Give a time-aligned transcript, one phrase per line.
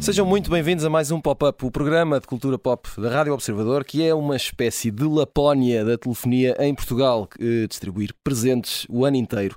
[0.00, 3.84] Sejam muito bem-vindos a mais um Pop-Up, o programa de cultura pop da Rádio Observador,
[3.84, 9.16] que é uma espécie de Lapónia da telefonia em Portugal, que distribuir presentes o ano
[9.16, 9.56] inteiro.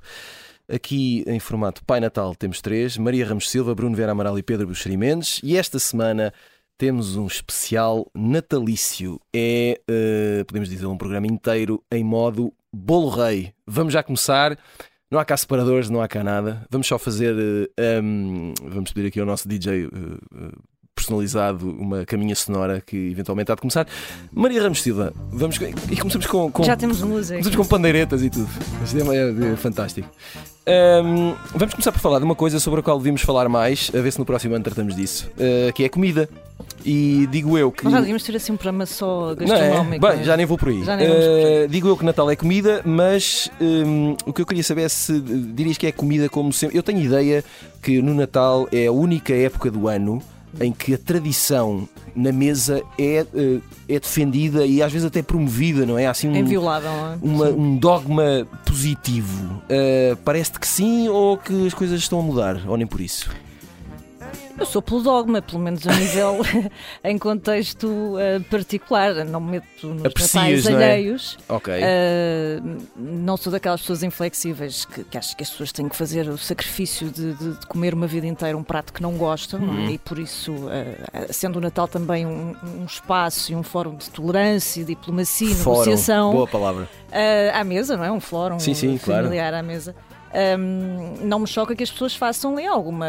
[0.67, 4.67] Aqui em formato Pai Natal temos três: Maria Ramos Silva, Bruno Vera Amaral e Pedro
[4.67, 5.39] Buxeri Mendes.
[5.43, 6.33] E esta semana
[6.77, 9.19] temos um especial natalício.
[9.33, 13.53] É, uh, podemos dizer, um programa inteiro em modo bolo rei.
[13.65, 14.57] Vamos já começar.
[15.09, 16.65] Não há cá separadores, não há cá nada.
[16.69, 17.35] Vamos só fazer.
[17.35, 20.51] Uh, um, vamos pedir aqui ao nosso DJ uh, uh,
[20.95, 23.85] personalizado uma caminha sonora que eventualmente há de começar.
[24.31, 25.57] Maria Ramos Silva, vamos,
[25.91, 26.63] e começamos com, com.
[26.63, 27.33] Já temos música.
[27.33, 28.49] Começamos com pandeiretas e tudo.
[28.83, 30.09] Isto é, é, é fantástico.
[30.67, 33.99] Um, vamos começar por falar de uma coisa sobre a qual devíamos falar mais, a
[33.99, 36.27] ver se no próximo ano tratamos disso, uh, que é comida.
[36.83, 37.83] E digo eu que.
[37.83, 40.03] Nós já devíamos ter assim um programa só gastronómico.
[40.03, 40.15] Não é?
[40.15, 40.83] Bem, já nem vou por aí.
[40.83, 40.93] Por.
[40.93, 44.89] Uh, digo eu que Natal é comida, mas um, o que eu queria saber é
[44.89, 46.77] se dirias que é comida como sempre.
[46.77, 47.43] Eu tenho ideia
[47.81, 50.21] que no Natal é a única época do ano
[50.59, 55.85] em que a tradição na mesa é, uh, é defendida e às vezes até promovida,
[55.85, 56.07] não é?
[56.07, 57.17] Há assim um, Inviolável, não é?
[57.21, 59.61] uma, um dogma positivo.
[59.63, 63.29] Uh, Parece-te que sim ou que as coisas estão a mudar, ou nem por isso?
[64.57, 66.37] Eu sou pelo dogma, pelo menos a nível
[67.03, 69.13] em contexto uh, particular.
[69.25, 70.91] Não me meto nos Aprecias, não é?
[70.93, 71.37] alheios.
[71.49, 71.73] Ok.
[71.73, 76.29] Uh, não sou daquelas pessoas inflexíveis que, que acho que as pessoas têm que fazer
[76.29, 79.63] o sacrifício de, de- de comer uma vida inteira um prato que não gostam, é?
[79.63, 79.89] Uhum.
[79.89, 84.09] e por isso, uh, sendo o Natal também um, um espaço e um fórum de
[84.09, 85.79] tolerância, diplomacia, Fórum.
[85.79, 86.31] negociação.
[86.31, 86.87] Boa palavra.
[87.53, 88.11] À mesa, não é?
[88.11, 89.23] Um fórum Sim, sim, claro.
[89.25, 89.95] familiar à mesa.
[90.59, 93.05] Um, não me choca que as pessoas façam ali alguma.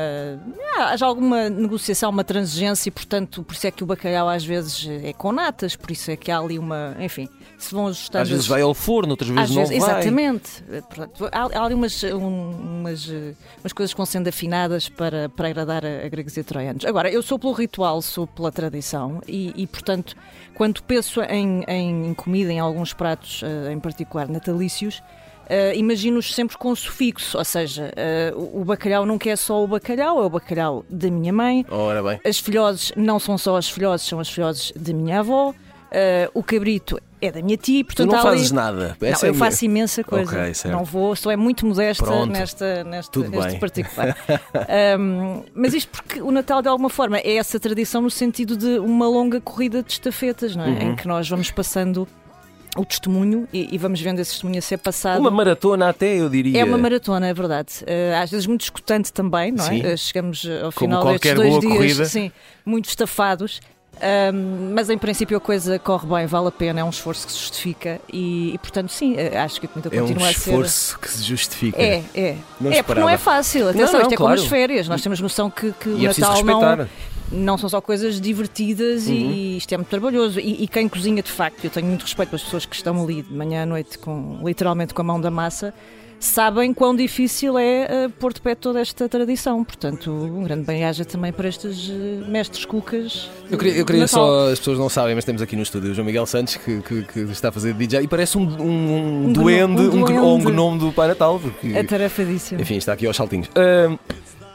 [0.77, 4.45] ah, haja alguma negociação, uma transigência, e portanto, por isso é que o bacalhau às
[4.45, 6.97] vezes é com natas, por isso é que há ali uma.
[7.01, 8.23] Enfim, se vão ajustando.
[8.23, 9.95] Às vezes vai ao forno, outras vezes não vezes, vai.
[9.97, 10.63] exatamente.
[10.89, 12.51] Portanto, há, há ali umas, um-
[12.81, 13.33] umas, eh,
[13.65, 16.85] umas coisas que vão sendo afinadas para, para agradar a, a gregos e troianos.
[16.85, 20.15] Agora, eu sou pelo ritual, sou pela tradição e, e, portanto,
[20.55, 25.03] quando penso em, em comida, em alguns pratos, eh, em particular natalícios,
[25.49, 30.23] eh, imagino-os sempre com sufixo, ou seja, eh, o bacalhau nunca é só o bacalhau,
[30.23, 32.21] é o bacalhau da minha mãe, Ora bem.
[32.25, 35.55] as filhoses não são só as filhoses, são as filhoses da minha avó,
[35.91, 38.97] eh, o cabrito é da minha tia, Tu portanto não há ali- fazes nada.
[39.01, 40.31] não, é eu minha- faço imensa coisa.
[40.43, 40.75] Ok, certo.
[40.77, 42.31] não vou, sou é muito modesta Pronto.
[42.31, 43.59] nesta, nesta, neste bem.
[43.59, 44.17] particular.
[44.99, 48.79] Um, mas isto porque o Natal, de alguma forma, é essa tradição no sentido de
[48.79, 50.69] uma longa corrida de estafetas, não é?
[50.69, 50.81] Uhum.
[50.93, 52.07] Em que nós vamos passando
[52.77, 55.21] o testemunho e, e vamos vendo esse testemunho a ser passado.
[55.21, 56.61] Uma maratona até, eu diria.
[56.61, 57.73] É uma maratona, é verdade.
[57.83, 59.69] Uh, às vezes muito escutante também, não é?
[59.69, 59.81] Sim.
[59.87, 62.05] Uh, chegamos ao Como final destes dois dias, corrida.
[62.05, 62.33] sim,
[62.65, 63.61] muito estafados.
[63.97, 67.33] Um, mas em princípio a coisa corre bem, vale a pena, é um esforço que
[67.33, 70.33] se justifica e, e, portanto, sim, uh, acho que a comida É um continua a
[70.35, 70.51] ser.
[70.51, 71.81] esforço que se justifica.
[71.81, 72.37] É, é.
[72.61, 73.71] Não é porque não é fácil.
[73.71, 74.17] Atenção, não, isto é claro.
[74.17, 74.87] como as férias.
[74.87, 76.89] Nós temos noção que, que o é Natal não.
[77.33, 79.15] Não são só coisas divertidas Uhum.
[79.15, 80.39] e, isto é muito trabalhoso.
[80.41, 83.23] E, e quem cozinha de facto, eu tenho muito respeito pelas pessoas que estão ali
[83.23, 85.75] de manhã à noite, com, literalmente com a mão da massa,
[86.19, 89.63] sabem quão difícil é eh, pôr de pé toda esta tradição.
[89.63, 93.29] Portanto, um grande bem-aja também para estes eh, mestres cucas.
[93.51, 95.95] Eu queria, eu queria só, as pessoas não sabem, mas temos aqui no estúdio o
[95.95, 99.25] João Miguel Santos que, que- que está a fazer DJ e parece um, um, um
[99.27, 100.53] Um duende, um um, gno- ou um duende.
[100.53, 101.39] gnome do Pai Natal.
[101.39, 102.61] Porque, Atarefadíssimo.
[102.63, 103.49] enfim, está aqui aos saltinhos.
[103.55, 103.99] Ahm,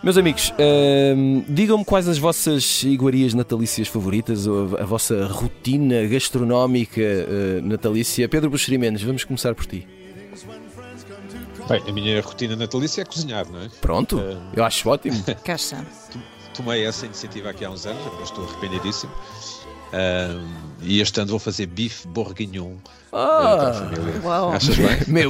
[0.03, 6.05] meus amigos, ahm, digam-me quais as vossas iguarias natalícias favoritas ou a, a vossa rotina
[6.07, 8.27] gastronómica ah, natalícia.
[8.27, 9.87] Pedro Buxeri Mendes, vamos começar por ti.
[11.69, 13.69] Bem, a minha rotina natalícia é cozinhar, não é?
[13.79, 14.51] Pronto, Ah.
[14.55, 15.23] eu acho ótimo.
[15.45, 15.85] Cá está.
[16.53, 19.11] Tomei essa iniciativa aqui há uns anos, agora estou arrependidíssimo.
[19.93, 20.47] Ahm,
[20.81, 22.77] e este ano vou fazer bife bourguignon eh,
[23.11, 24.21] para a Ah, família.
[24.23, 24.51] Uau.
[24.53, 24.97] Achas bem?
[25.07, 25.29] meu,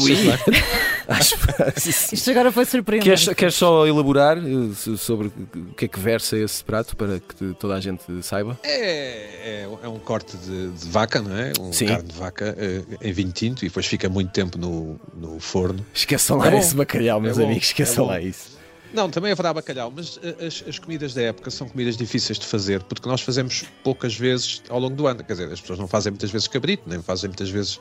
[1.07, 1.73] Achas bem?
[2.13, 3.09] Isto agora foi surpreendente.
[3.25, 4.41] Queres, queres só elaborar eh,
[4.75, 8.57] so- sobre o que é que versa esse prato para que toda a gente saiba?
[8.63, 11.51] É, é, é um corte de, de vaca, não é?
[11.59, 11.87] Um Sim.
[11.87, 15.85] carne de vaca eh, em vinho tinto e depois fica muito tempo no, no forno.
[15.93, 16.57] Esqueçam lá É bom.
[16.59, 17.47] esse bacalhau, meus É bom.
[17.47, 18.60] amigos, esqueçam É lá isso.
[18.93, 22.45] Não, também haverá bacalhau, mas eh, as, as comidas da época são comidas difíceis de
[22.45, 25.23] fazer porque nós fazemos poucas vezes ao longo do ano.
[25.23, 27.79] Quer dizer, as pessoas não fazem muitas vezes cabrito, nem fazem muitas vezes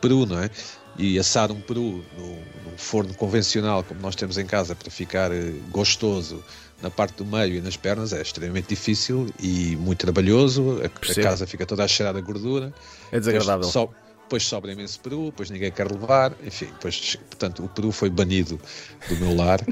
[0.00, 0.50] peru, não é?
[0.98, 5.52] E assar um peru num forno convencional, como nós temos em casa, para ficar eh,
[5.70, 6.44] gostoso
[6.82, 10.80] na parte do meio e nas pernas é extremamente difícil e muito trabalhoso.
[10.82, 10.90] A, a
[11.22, 12.72] casa fica toda a cheirar a gordura.
[13.12, 13.66] É desagradável.
[13.66, 17.90] Depois, so- depois sobra imenso peru, depois ninguém quer levar, enfim, depois, portanto, o peru
[17.90, 18.60] foi banido
[19.08, 19.60] do meu lar.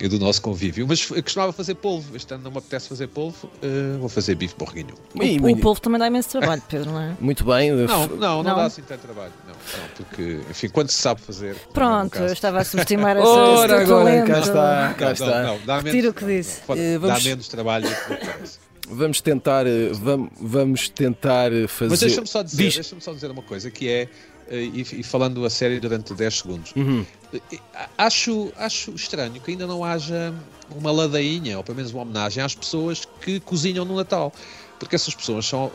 [0.00, 0.86] e do nosso convívio.
[0.88, 2.16] Mas eu costumava fazer polvo.
[2.16, 4.94] Este ano não me apetece fazer polvo, uh, vou fazer bife borguinho.
[5.14, 7.16] O, o polvo também dá imenso trabalho, Pedro, não é?
[7.20, 7.70] Muito bem.
[7.72, 9.32] Não, não, não, não, dá assim tanto trabalho.
[9.46, 11.54] Não, não, porque, enfim, quando se sabe fazer.
[11.72, 14.26] Pronto, eu estava a subestimar essa Ora, agora, talento.
[14.26, 15.42] cá está, cá Não, está.
[15.42, 16.60] não, dá menos, o que disse.
[16.62, 18.58] pode- dá vamos- menos trabalho do que parece.
[18.92, 21.90] Vamos tentar, eh, vamos, vamos tentar fazer.
[21.90, 24.08] Mas deixa-me só dizer, deixa-me só dizer uma coisa que é,
[24.50, 27.04] e, e falando a sério durante 10 segundos, Uhum.
[27.32, 27.58] eh,
[27.96, 30.34] acho, acho estranho que ainda não haja
[30.70, 34.32] uma ladainha, ou pelo menos uma homenagem às pessoas que cozinham no Natal.
[34.78, 35.70] Porque essas pessoas são,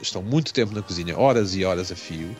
[0.00, 2.34] estão muito tempo na cozinha, horas e horas a fio.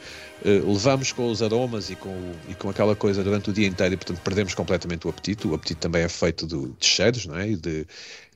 [0.44, 3.66] eh, levamos com os aromas e com, o- e com aquela coisa durante o dia
[3.66, 5.46] inteiro e, portanto, perdemos completamente o apetite.
[5.48, 7.50] O apetite também é feito do- de cheiros não é?
[7.50, 7.84] e, de,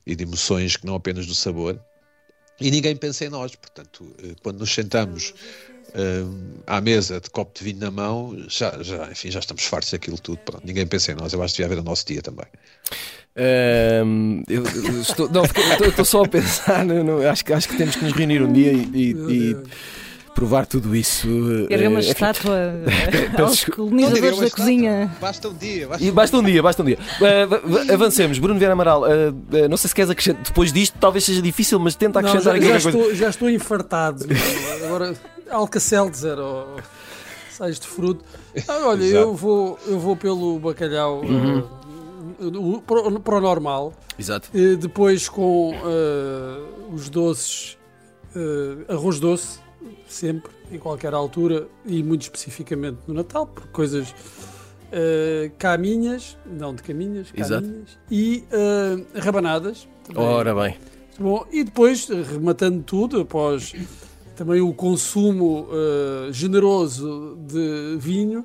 [0.04, 1.78] e de emoções que não apenas do sabor.
[2.60, 5.32] E ninguém pensa em nós, portanto, eh, quando nos sentamos
[5.94, 6.24] eh,
[6.66, 10.18] à mesa de copo de vinho na mão, já, já, enfim, já estamos fartos daquilo
[10.18, 10.38] tudo.
[10.38, 11.32] Pronto, ninguém pensa em nós.
[11.32, 12.46] Eu acho que devia haver o nosso dia também.
[13.36, 16.84] Ahm, eu, eu estou, não, estou- estou só a pensar.
[16.84, 19.10] no- acho, que, acho que temos que nos reunir um dia e, e-
[19.50, 19.56] e
[20.34, 21.26] provar tudo isso.
[21.70, 22.10] Erga uma eh, enfim.
[22.12, 22.56] estátua
[23.32, 25.16] Peço aos colonizadores Não da uma cozinha.
[25.20, 25.88] Basta um dia.
[25.88, 26.98] Basta E basta um dia, basta um dia.
[27.20, 28.38] Uh, va- va- avancemos.
[28.38, 30.42] Bruno Vieira Amaral, uh, uh, não sei se queres acrescentar.
[30.42, 32.98] Depois disto, talvez seja difícil, mas tenta Não, acrescentar já, aqui já alguma coisa.
[33.08, 34.26] estou, já estou infartado.
[34.84, 35.14] Agora,
[35.52, 36.76] Alcacelser ou
[37.50, 38.24] sais de fruto.
[38.66, 42.76] Ah, olha, eu vou, eu vou pelo bacalhau Uhum.
[42.76, 43.92] o- pro, pro normal.
[44.18, 44.48] Exato.
[44.78, 46.60] Depois com eh,
[46.92, 47.78] os doces,
[48.34, 49.58] eh, arroz doce,
[50.08, 54.14] sempre, em qualquer altura, e muito especificamente no Natal, por coisas
[55.58, 58.44] caminhas, não de caminhas, caminhas, e
[59.14, 59.88] rabanadas.
[60.04, 60.22] também.
[60.22, 60.76] Ora bem.
[61.18, 63.74] Bom, e depois, rematando tudo, após
[64.42, 68.44] também o consumo eh, generoso de vinho,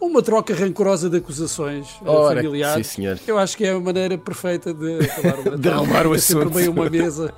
[0.00, 2.86] uma troca rancorosa de acusações eh, Ora, familiares.
[2.86, 3.18] sim, senhor.
[3.26, 5.58] Eu acho que é a maneira perfeita de acabar o.
[5.60, 6.58] De arrumar o assunto.
[6.70, 7.34] uma mesa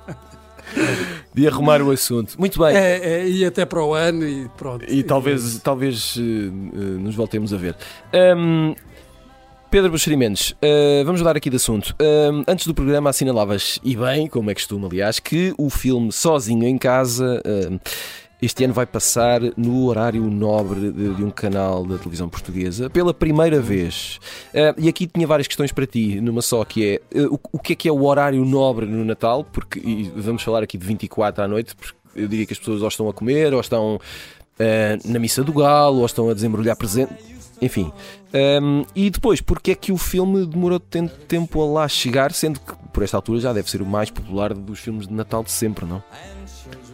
[1.35, 2.39] De arrumar o assunto.
[2.39, 2.77] Muito bem.
[2.77, 4.85] é, é, e até para o ano e pronto.
[4.87, 7.75] E talvez, talvez uh, uh, nos voltemos a ver.
[8.37, 8.73] Um,
[9.77, 11.95] Pedro Buxeri Mendes, uh, vamos mudar aqui de assunto.
[12.01, 16.63] Um, antes do programa assinalavas, e bem, como é costume, aliás, que o filme Sozinho
[16.63, 17.77] em Casa um,
[18.41, 23.13] este ano vai passar no horário nobre de, de um canal da televisão portuguesa pela
[23.13, 24.19] primeira vez.
[24.51, 27.59] Uh, e aqui tinha várias questões para ti, numa só, que é uh, o, o
[27.59, 29.43] que é que é o horário nobre no Natal?
[29.43, 29.79] Porque
[30.15, 33.07] vamos falar aqui de 24 à noite, porque eu diria que as pessoas ou estão
[33.07, 37.36] a comer, ou estão uh, na missa do galo, ou estão a desembrulhar presente.
[37.61, 37.91] Enfim,
[38.33, 42.59] Um, e depois, porque é que o filme demorou tanto tempo a lá chegar, sendo
[42.59, 45.51] que por esta altura já deve ser o mais popular dos filmes de Natal de
[45.51, 46.03] sempre, não?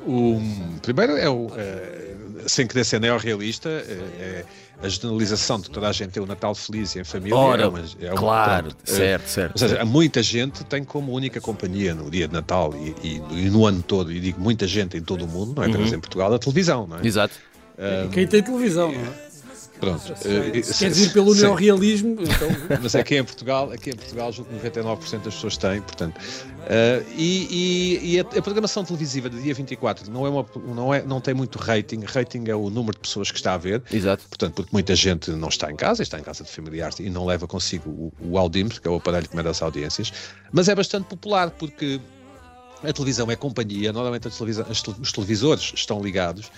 [0.05, 0.39] O,
[0.81, 1.49] primeiro é o.
[1.57, 2.13] eh,
[2.45, 4.45] sem querer ser neorrealista, eh,
[4.81, 7.35] é a generalização de toda a gente ter o Natal feliz e em família.
[7.35, 8.67] Ora, é uma- é um claro.
[8.67, 9.51] Eh, certo, certo.
[9.53, 13.49] Ou seja, muita gente tem como única companhia no dia de Natal e, e- e
[13.49, 15.97] no ano todo, e digo muita gente em todo o mundo, não é apenas Uhum.
[15.97, 17.07] em Portugal, a televisão, não é?
[17.07, 17.33] Exato.
[18.11, 19.32] Quem tem televisão, não é?
[19.83, 20.13] Pronto.
[20.25, 22.49] Eh, Se queres ir pelo neorrealismo, então.
[22.81, 26.19] Mas aqui em Portugal, aqui em Portugal, julgo que 99% das pessoas têm, portanto.
[26.67, 27.47] eh, e
[28.03, 31.19] e- e a, a programação televisiva do dia 24 não, é uma, não, é, não
[31.21, 32.01] tem muito rating.
[32.05, 33.83] Rating é o número de pessoas que está a ver.
[33.91, 34.23] Exato.
[34.29, 37.25] Portanto, porque muita gente não está em casa, está em casa de familiares e não
[37.25, 40.11] leva consigo o, o Audímetro, que é o aparelho que mede as audiências.
[40.51, 41.99] Mas é bastante popular porque
[42.83, 46.51] a televisão é companhia, normalmente a televisão- os televisores estão ligados.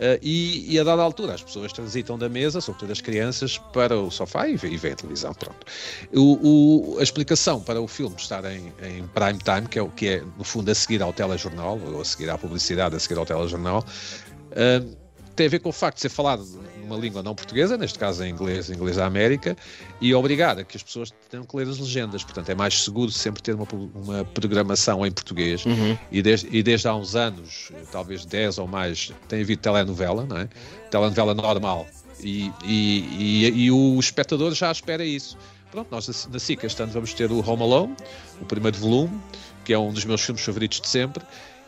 [0.00, 3.96] Eh, e, e a dada altura as pessoas transitam da mesa, sobretudo as crianças, para
[3.98, 5.32] o sofá e, e veem a televisão.
[5.34, 5.66] Pronto.
[6.14, 9.88] O, o- a explicação para o filme estar em, em prime time, que é o
[9.88, 13.18] que é no fundo a seguir ao telejornal, ou a seguir à publicidade, a seguir
[13.18, 13.84] ao telejornal,
[14.52, 14.82] eh,
[15.34, 16.44] tem a ver com o facto de ser falado
[16.82, 19.56] numa língua não portuguesa, neste caso em inglês, inglês da América,
[20.00, 22.24] e obrigar a que as pessoas tenham que ler as legendas.
[22.24, 25.64] Portanto, é mais seguro sempre ter uma, uma programação em português.
[26.10, 30.38] E, desde, e desde há uns anos, talvez 10 ou mais, tem havido telenovela, não
[30.38, 30.48] é?
[30.90, 31.86] Telenovela normal.
[32.20, 35.36] E, e, e, e o espectador já espera isso.
[35.70, 37.96] Pronto, nós na SIC este ano vamos ter o Home Alone,
[38.40, 39.18] o primeiro volume,
[39.64, 41.24] que é um dos meus filmes favoritos de sempre.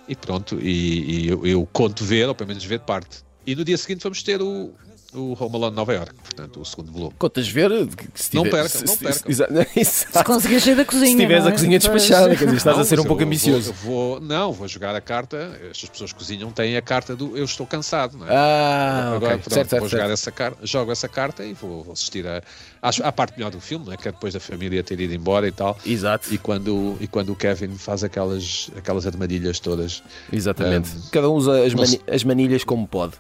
[0.06, 3.24] E pronto, e, e eu, eu conto ver, ou pelo menos ver parte.
[3.46, 4.74] E no dia seguinte vamos ter o,
[5.14, 7.12] o Home Alone Nova York, portanto, o segundo volume.
[7.18, 7.70] Contas ver?
[8.14, 9.30] Se Não tiver- percam, se- não se- percam.
[9.30, 10.24] Exa- Se Exato.
[10.24, 11.06] conseguir sair da cozinha.
[11.12, 11.54] Se tiveres não a é?
[11.54, 13.72] cozinha despachada, quer dizer, estás a Não, ser um pouco ambicioso.
[13.72, 15.58] Vou, vou- não, vou jogar a carta.
[15.70, 18.34] Estas pessoas que cozinham têm a carta do eu estou cansado, não é?
[18.34, 19.28] Ah, Agora, ok.
[19.28, 20.12] pronto, certo, certo, vou jogar certo.
[20.12, 22.42] essa carta, jogo essa carta e vou, vou assistir a,
[22.82, 23.96] acho, à parte melhor do filme, não é?
[23.96, 25.78] que é depois da família ter ido embora e tal.
[25.86, 30.02] Exato, E quando, e quando o Kevin faz aquelas, aquelas armadilhas todas.
[30.32, 30.90] exatamente.
[31.10, 33.14] Cada um usa as, não mani- as manilhas como pode.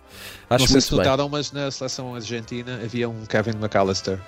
[0.50, 4.18] Acho não sei muito se notaram, mas na seleção argentina havia um Kevin McAllister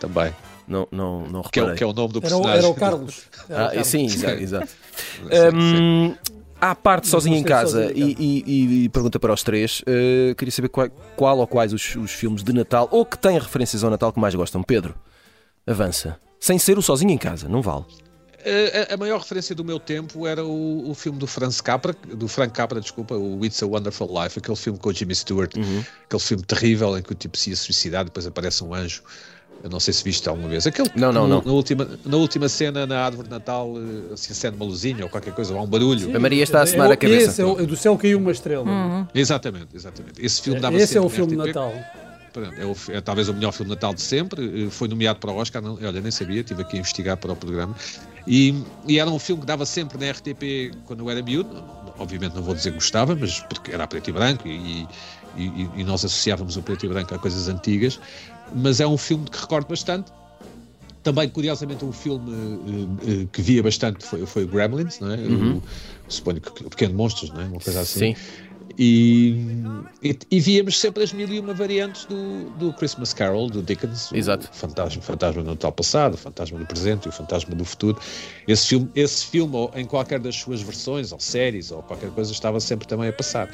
[0.00, 0.32] também.
[0.66, 1.74] Não, não, não Que é, o- reparei.
[1.78, 2.58] que é o nome do Era o, personagem.
[2.58, 3.22] era o Carlos.
[3.48, 3.86] Era o Ah, Carlos.
[3.86, 4.34] sim, exato.
[4.42, 4.68] exato.
[5.16, 5.56] Sim, sim.
[5.56, 6.14] Hum,
[6.60, 10.68] à parte sozinho em casa, e, e- e pergunta para os três, eh, queria saber
[10.68, 14.12] qual, qual ou quais os, os filmes de Natal ou que têm referências ao Natal
[14.12, 14.62] que mais gostam.
[14.62, 14.94] Pedro,
[15.66, 16.18] avança.
[16.40, 17.84] Sem ser o sozinho em casa, não vale.
[18.90, 22.28] A, a- maior referência do meu tempo era o, o filme do Franz Capra, do
[22.28, 25.52] Frank Capra, desculpa, o It's a Wonderful Life, aquele filme com o Jimmy Stewart,
[26.04, 29.02] aquele filme terrível em que o tipo se ia suicidar, depois aparece um anjo.
[29.64, 30.66] Eu não sei se viste alguma vez.
[30.66, 31.42] Aquele Não, não, não.
[31.42, 35.08] Na última, na última cena, na árvore de Natal, eh, assim, acende uma luzinha ou
[35.10, 36.14] qualquer coisa, ou há um barulho.
[36.14, 37.30] A Maria está a É assinar o- a cabeça.
[37.30, 38.64] Esse é o, do céu caiu uma estrela.
[39.14, 40.24] Exatamente, exatamente.
[40.24, 41.38] Esse filme dava Esse é o filme de.
[41.38, 41.72] Natal.
[42.34, 44.66] Pronto, é, o- é talvez o melhor filme de Natal de sempre.
[44.66, 45.62] eh, Foi nomeado para o Oscar.
[45.62, 47.74] Não, olha, nem sabia, estive aqui a investigar para o programa.
[48.26, 48.54] E,
[48.88, 51.62] e era um filme que dava sempre na RTP quando eu era miúdo.
[51.98, 54.86] Obviamente não vou dizer que gostava, mas porque era preto e branco e,
[55.36, 58.00] e- e nós associávamos o preto e branco a coisas antigas.
[58.54, 60.12] Mas é um filme que recordo bastante.
[61.02, 62.32] Também, curiosamente, um filme
[63.06, 65.16] eh, eh, que via bastante foi, foi o Gremlins, não é?
[65.18, 65.62] O-
[66.08, 67.44] suponho que o Pequeno Monstros, não é?
[67.44, 68.12] Uma coisa assim.
[68.12, 68.16] Sim.
[68.78, 69.34] E,
[70.02, 74.10] e, e víamos sempre as mil e uma variantes do, do Christmas Carol, do Dickens.
[74.10, 74.48] o Exato.
[74.52, 77.98] Fantasma, fantasma do Natal passado, o Fantasma do presente e o Fantasma do futuro.
[78.46, 82.60] Esse filme, esse filme em qualquer das suas versões, ou séries, ou qualquer coisa, estava
[82.60, 83.50] sempre também a passar.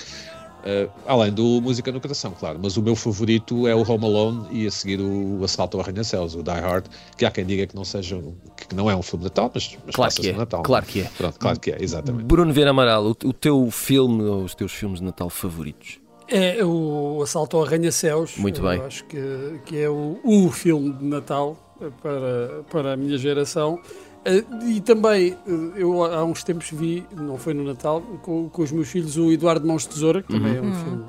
[0.63, 2.59] Uh, além do Música no Coração, claro.
[2.63, 6.37] Mas o meu favorito é o Home Alone e a seguir o Assalto ao Arranha-Céus,
[6.37, 8.23] o Die Hard, que há quem diga que não, seja,
[8.69, 10.33] que não é um filme de Natal, mas, mas Claro passa-se que é.
[10.33, 10.63] no Natal.
[10.63, 11.11] Claro que é.
[11.17, 12.25] Pronto, claro que é, exatamente.
[12.25, 16.01] Bruno Vieira Amaral, o, o teu filme ou os teus filmes de Natal favoritos?
[16.29, 18.37] É o Assalto ao Arranha-Céus.
[18.37, 18.81] Muito Eu bem.
[18.87, 21.57] acho que, que é o, o filme de Natal
[22.01, 23.81] para, para a minha geração.
[24.25, 28.63] Eh, E também, eh, eu há uns tempos vi, não foi no Natal, com, com
[28.63, 31.05] os meus filhos, o Eduardo Mãos de Tesoura, que também é um filme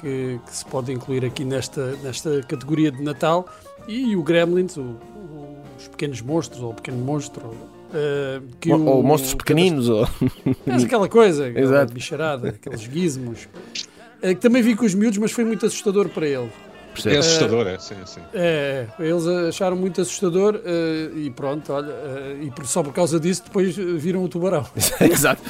[0.00, 3.46] que, que se pode incluir aqui nesta, nesta categoria de Natal.
[3.88, 7.50] E o Gremlins, o- o- os Pequenos Monstros, ou o Pequeno Monstro.
[7.94, 9.88] eh, que Ou, o- ou monstros pequeninos?
[9.88, 10.08] Ou...
[10.66, 13.48] Mas aquela coisa, aquela bicharada, aqueles gizmos.
[14.20, 16.50] Que também vi com os miúdos, mas foi muito assustador para ele.
[17.00, 17.26] É Percebes?
[17.26, 18.20] assustador, é, sim, sim.
[18.32, 23.42] É, eles acharam muito assustador eh, e pronto, olha, eh, e só por causa disso
[23.44, 24.66] depois viram o tubarão.
[25.00, 25.42] Exato.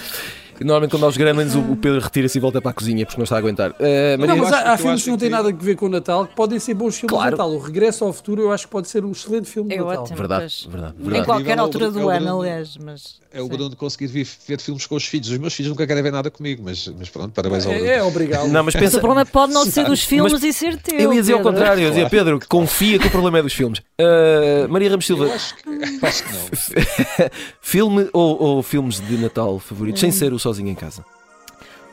[0.60, 3.18] Normalmente quando há os gremlins o o Pedro retira-se e volta para a cozinha porque
[3.18, 3.70] não está a aguentar.
[3.72, 5.86] Uh, Maria, não, mas há, há filmes que não têm que- nada a ver com
[5.86, 7.30] o Natal que podem ser bons filmes Claro.
[7.32, 7.52] de Natal.
[7.52, 10.02] O Regresso ao Futuro eu acho que pode ser um excelente filme de É Natal.
[10.02, 10.16] ótimo.
[10.16, 10.66] Verdade, Pois.
[10.72, 11.26] verdade, Em verdade.
[11.26, 12.76] qualquer altura é o do Bruno- ano, aliás.
[12.82, 13.48] Mas, É o.
[13.48, 15.28] Bruno conseguir vir ver filmes com os filhos.
[15.28, 17.86] Os meus filhos nunca querem ver nada comigo, mas, mas pronto, parabéns ao Bruno.
[17.86, 18.48] É, é obrigado.
[18.48, 18.96] Não, mas Mas pensa.
[18.96, 20.98] o problema pode não ser dos filmes e ser teu.
[20.98, 23.52] Eu ia dizer ao contrário, eu ia dizer, Pedro, confia que o problema é dos
[23.52, 23.80] filmes.
[24.00, 27.30] Uh, Maria Ramos Eu Silva, acho que, acho que não.
[27.60, 30.10] filme ou, ou filmes de Natal favoritos, Hum.
[30.10, 31.04] sem ser o Sozinho em Casa?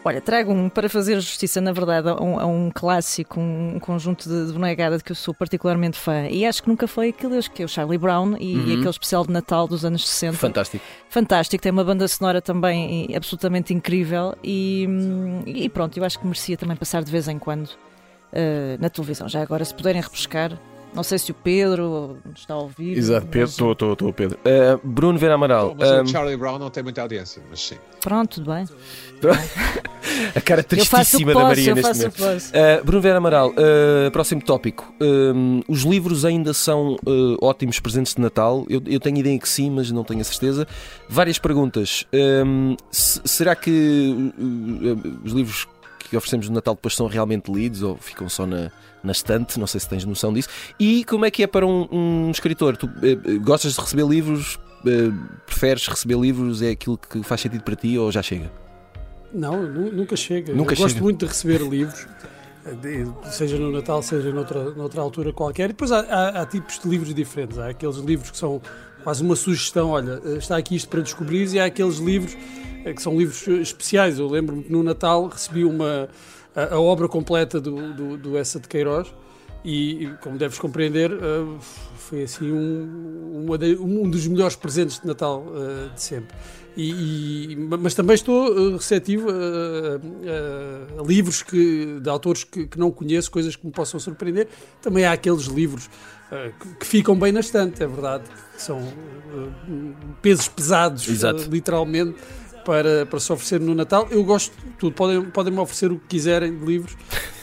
[0.05, 4.27] Olha, trago um para fazer justiça, na verdade, a um, a um clássico, um, conjunto
[4.29, 6.27] de, de bonegada de que eu sou particularmente fã.
[6.27, 8.67] E acho que nunca foi aquele, que é o Charlie Brown e, Uhum.
[8.67, 10.37] e aquele especial de Natal dos anos 60.
[10.37, 10.83] Fantástico.
[11.09, 14.85] Fantástico, tem uma banda sonora também absolutamente incrível e,
[15.47, 17.69] e pronto, eu acho que merecia também passar de vez em quando
[18.33, 19.27] eh, na televisão.
[19.29, 20.51] Já agora, se puderem repescar,
[20.93, 22.97] não sei se o Pedro nos está a ouvir.
[22.97, 24.37] Exato, Pedro, mas- estou, estou, Pedro.
[24.39, 27.75] Uh, Bruno Vera Amaral, Mas um, o Charlie Brown não tem muita audiência, mas sim.
[28.01, 28.65] Pronto, tudo bem.
[30.35, 32.19] a cara tristíssima da posso, Maria neste momento.
[32.21, 34.93] Uh, Bruno Vera Amaral, uh, próximo tópico.
[35.67, 38.65] Os livros ainda são uh, ótimos presentes de Natal?
[38.69, 40.67] Eu, eu tenho ideia que sim, mas não tenho a certeza.
[41.09, 42.05] Várias perguntas.
[42.91, 44.33] Se- será que
[45.23, 45.67] os livros
[46.13, 48.71] que oferecemos no Natal depois são realmente lidos ou ficam só na,
[49.03, 49.59] na estante?
[49.59, 50.47] Não sei se tens noção disso.
[50.79, 52.77] E como é que é para um, um escritor?
[52.77, 54.55] Tu uh, uh, gostas de receber livros?
[54.85, 55.13] Uh,
[55.45, 56.61] preferes receber livros?
[56.61, 58.51] É aquilo que faz sentido para ti ou já chega?
[59.33, 60.53] Não, nu- nunca chega.
[60.53, 61.03] Nunca eu gosto chega.
[61.03, 62.05] muito de receber livros,
[62.65, 65.65] eh, seja no Natal, seja noutra, noutra altura qualquer.
[65.65, 67.57] E depois há, há- há tipos de livros diferentes.
[67.57, 68.61] Há aqueles livros que são
[69.03, 72.72] quase uma sugestão: olha, eh, está aqui isto para descobrir, e há aqueles livros eh,
[72.91, 74.17] que são livros especiais.
[74.19, 76.09] Eu lembro-me que no Natal recebi uma,
[76.55, 79.13] a, a obra completa do, do, do Essa de Queiroz.
[79.65, 81.57] E, como deves compreender, eh,
[81.95, 83.45] foi assim um,
[83.79, 86.35] um dos melhores presentes de Natal eh, de sempre.
[86.75, 89.33] E, e- mas também estou eh, receptivo a,
[90.97, 94.49] a- a livros que, de autores que, que não conheço, coisas que me possam surpreender.
[94.81, 95.89] Também há aqueles livros
[96.59, 98.23] que, que ficam bem na estante, é verdade,
[98.55, 98.81] que são
[100.21, 101.47] pesos pesados, Exato.
[101.49, 102.15] literalmente,
[102.63, 104.07] para, para se oferecer no Natal.
[104.11, 106.95] Eu gosto de tudo, podem- podem-me oferecer o que quiserem de livros.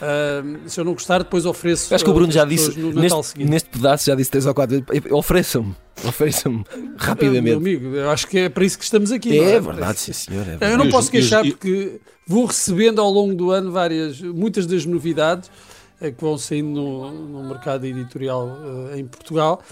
[0.03, 1.95] Ah, se eu não gostar, depois ofereço.
[1.95, 3.51] Acho que o Bruno já disse, no Natal neste, seguinte.
[3.51, 5.75] neste pedaço já disse três ou quatro vezes, ofereçam-me,
[6.05, 7.57] ofereçam-me Meu rapidamente.
[7.57, 9.37] amigo, eu acho que é para isso que estamos aqui.
[9.39, 10.41] não É verdade, sim senhor.
[10.41, 10.77] É Eu verdade.
[10.77, 14.65] não E os- posso os- queixar porque vou recebendo ao longo do ano várias, muitas
[14.67, 15.51] das novidades
[16.01, 19.63] que vão saindo no, no mercado editorial uh, em Portugal.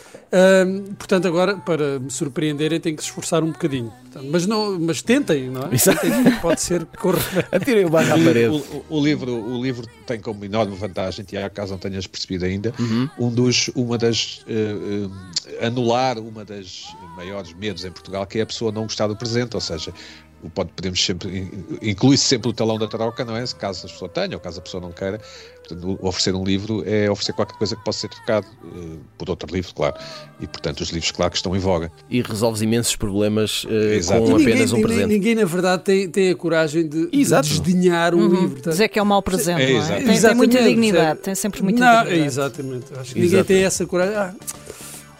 [0.98, 3.92] portanto, agora, para me surpreenderem, tenho que se esforçar um bocadinho.
[4.02, 5.68] Portanto, mas, não, mas tentem, não é?
[5.68, 7.48] Tentem, pode ser que corra.
[7.52, 8.48] Atirem o barro à parede.
[8.48, 12.44] O, o, o, livro, o livro tem como enorme vantagem, Tiago, caso não tenhas percebido
[12.44, 13.08] ainda, uhum.
[13.18, 14.44] um dos, uma das.
[14.46, 19.06] Uh, uh, anular uma das maiores medos em Portugal, que é a pessoa não gostar
[19.06, 19.92] do presente, ou seja,
[20.54, 21.50] pode, podemos sempre,
[21.82, 23.44] inclui-se sempre o talão da troca, não é?
[23.58, 25.20] Caso a pessoa tenha ou caso a pessoa não queira.
[25.66, 29.52] Portanto, oferecer um livro é oferecer qualquer coisa que possa ser trocado uh, por outro
[29.54, 29.96] livro, claro.
[30.40, 31.92] E, portanto, os livros, claro, que estão em voga.
[32.08, 33.68] E resolves imensos problemas uh,
[34.06, 35.06] com ninguém, apenas um presente.
[35.06, 38.40] Ninguém, na verdade, tem, tem a coragem de, de desdenhar um uhum.
[38.40, 38.62] livro.
[38.62, 38.70] Tá?
[38.70, 40.02] Dizer que é um mau presente, é, não é?
[40.02, 42.26] Tem, tem, muita dignidade, tem sempre muita não, dignidade.
[42.26, 42.86] Exatamente.
[42.98, 44.16] Acho que ninguém tem essa coragem.
[44.16, 44.34] Ah,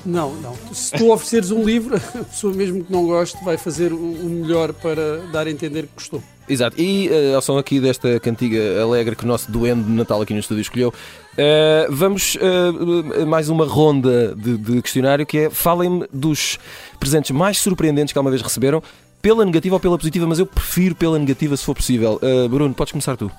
[0.08, 0.56] não, não.
[0.72, 4.72] Se tu ofereceres um livro, a pessoa mesmo que não goste vai fazer o melhor
[4.72, 6.22] para dar a entender que gostou.
[6.48, 6.80] Exato.
[6.80, 10.32] E uh, ao som aqui desta cantiga alegre que o nosso duende de Natal aqui
[10.32, 16.06] no estúdio escolheu, uh, vamos uh, mais uma ronda de, de questionário que é falem-me
[16.10, 16.58] dos
[16.98, 18.82] presentes mais surpreendentes que alguma vez receberam,
[19.20, 22.20] pela negativa ou pela positiva, mas eu prefiro pela negativa se for possível.
[22.48, 23.30] Bruno, podes começar tu.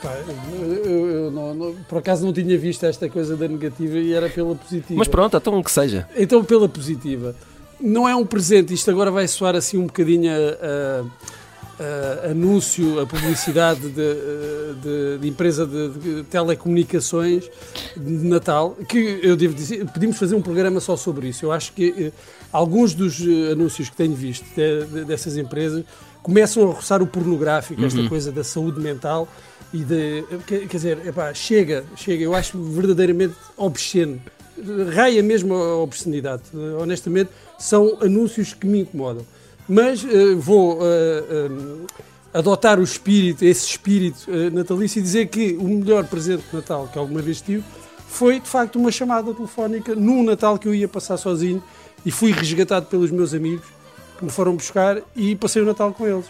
[0.00, 0.16] Epá,
[0.52, 4.30] eu, eu não, não, por acaso não tinha visto esta coisa da negativa e era
[4.30, 4.98] pela positiva.
[4.98, 6.08] Mas pronto, então que seja.
[6.16, 7.36] Então pela positiva.
[7.78, 11.04] Não é um presente, isto agora vai soar assim um bocadinho a,
[11.82, 14.14] a, a anúncio, a publicidade de,
[14.82, 17.50] de, de empresa de, de, telecomunicações
[17.96, 21.44] de Natal, que eu devo dizer, pedimos fazer um programa só sobre isso.
[21.44, 22.12] Eu acho que eh,
[22.52, 25.84] alguns dos eh, anúncios que tenho visto de, dessas empresas
[26.22, 28.08] começam a roçar o pornográfico, esta uhum.
[28.08, 29.26] coisa da saúde mental
[29.72, 30.24] e de.
[30.46, 34.20] Quer, dizer, epá, chega, chega, eu acho verdadeiramente obsceno.
[34.94, 36.42] Raia mesmo a obscenidade.
[36.80, 39.24] Honestamente, são anúncios que me incomodam.
[39.68, 41.86] Mas uh, vou uh, uh,
[42.34, 46.98] adotar o espírito, esse espírito natalício e dizer que o melhor presente de Natal que
[46.98, 47.64] alguma vez tive
[48.08, 51.62] foi de facto uma chamada telefónica num Natal que eu ia passar sozinho
[52.04, 53.66] e fui resgatado pelos meus amigos
[54.18, 56.26] que me foram buscar e passei o Natal com eles.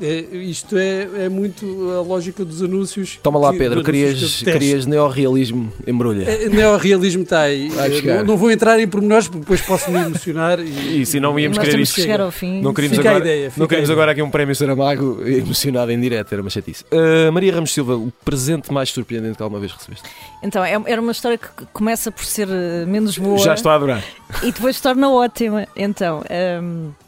[0.00, 3.18] É, isto é, é muito a lógica dos anúncios.
[3.22, 6.24] Toma lá, que, Pedro, querias, querias neorrealismo, embrulha.
[6.24, 7.70] É, neorrealismo está aí.
[8.04, 10.60] Não, não, vou entrar em pormenores porque depois posso me emocionar.
[10.60, 11.94] E, e se não íamos querer isso.
[11.94, 12.60] chegar ao fim.
[12.60, 16.42] Não queríamos, agora, ideia, não queríamos agora aqui um prémio Saramago emocionado em direto, era
[16.42, 16.84] uma chatice.
[16.84, 20.08] Uh, Maria Ramos Silva, o presente mais surpreendente que alguma vez recebeste?
[20.42, 23.38] Então, é, era uma história que começa por ser eh, menos boa.
[23.38, 24.04] Já estou a adorar.
[24.42, 25.66] E depois se torna ótima.
[25.76, 26.22] Então.
[26.62, 27.05] Um,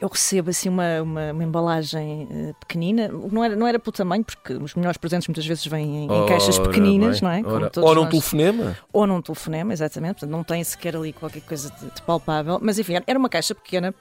[0.00, 4.24] eu recebo assim uma, uma, uma embalagem uh, pequenina, não era, não era pelo tamanho,
[4.24, 7.42] porque os melhores presentes muitas vezes vêm em, em caixas pequeninas, não é?
[7.44, 8.10] Ou num nós...
[8.10, 8.76] telefonema.
[8.92, 12.78] Ou num telefonema, exatamente, portanto não tem sequer ali qualquer coisa de, de palpável, mas
[12.78, 13.94] enfim, era uma caixa pequena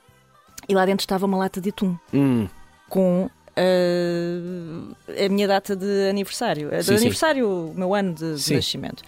[0.67, 2.47] e lá dentro estava uma lata de atum hum.
[2.89, 8.53] com uh, a minha data de aniversário, sim, de aniversário, o meu ano de, de
[8.53, 9.03] nascimento.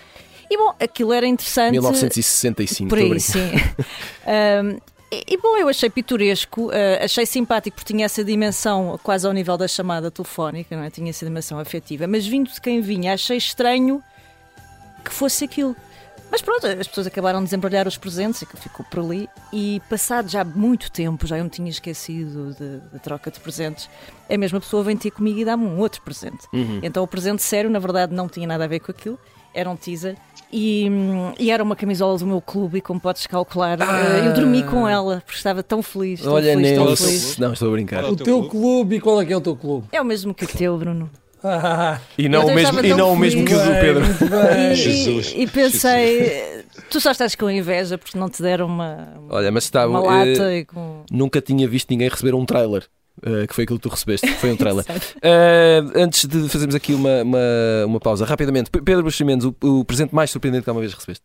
[0.50, 1.74] E bom, aquilo era interessante.
[1.74, 3.52] 1965, por aí, sim.
[4.64, 4.80] um,
[5.12, 9.34] E, e, bom, eu achei pitoresco, uh, achei simpático porque tinha essa dimensão quase ao
[9.34, 10.90] nível da chamada telefónica, não é?
[10.90, 14.04] Tinha essa dimensão afetiva, mas vindo de quem vinha, achei estranho
[15.04, 15.76] que fosse aquilo.
[16.30, 19.30] Mas pronto, as pessoas acabaram de desembrulhar os presentes que ficou por ali.
[19.54, 22.54] E passado já muito tempo, já eu me tinha esquecido
[22.92, 23.90] da troca de presentes,
[24.30, 26.48] a mesma pessoa vem ter comigo e dá-me um outro presente.
[26.52, 26.82] Uhum.
[26.84, 29.18] Então o presente sério, na verdade, não tinha nada a ver com aquilo,
[29.54, 30.18] era um teaser
[30.52, 30.88] e,
[31.40, 34.26] e, era uma camisola do meu clube, e como podes calcular, ah.
[34.26, 36.22] eu dormi com ela porque estava tão feliz.
[36.22, 37.38] Tão Olha, feliz, tão feliz.
[37.38, 38.04] Não, estou a brincar.
[38.06, 38.50] O, o teu clube?
[38.50, 39.88] clube e qual é que é o teu clube?
[39.92, 41.10] É o mesmo que o teu, Bruno.
[41.44, 44.04] Ah, e não, o mesmo, e não o mesmo que o do Pedro.
[44.72, 45.34] E, Jesus.
[45.36, 46.66] E, e pensei, Jesus.
[46.90, 50.28] tu só estás com inveja porque não te deram uma, Olha, mas está, uma lata.
[50.28, 51.04] Uh, com...
[51.12, 52.88] Nunca tinha visto ninguém receber um trailer.
[53.18, 54.86] Uh, que foi aquilo que tu recebeste, foi um trailer.
[54.86, 57.40] uh, antes de fazermos aqui uma, uma,
[57.88, 61.24] uma pausa, rapidamente, Pedro Buximendes, o, o presente mais surpreendente que alguma vez recebeste?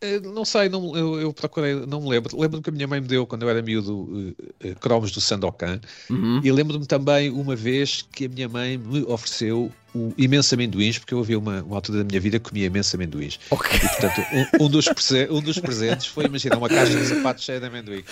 [0.00, 2.38] Eh, não sei, não, eu, eu, procurei, não me lembro.
[2.38, 5.80] Lembro-me que a minha mãe me deu, quando eu era miúdo, uh, cromos do Sandokan.
[6.08, 6.40] Uhum.
[6.44, 11.14] E lembro-me também uma vez que a minha mãe me ofereceu o imenso amendoins, porque
[11.14, 13.40] eu havia uma, uma altura da minha vida que comia imenso amendoins.
[13.50, 13.76] Okay.
[13.76, 14.86] E, portanto, um, um, dos
[15.30, 18.04] um dos presentes foi, imaginar, uma caixa de sapatos cheia de amendoim.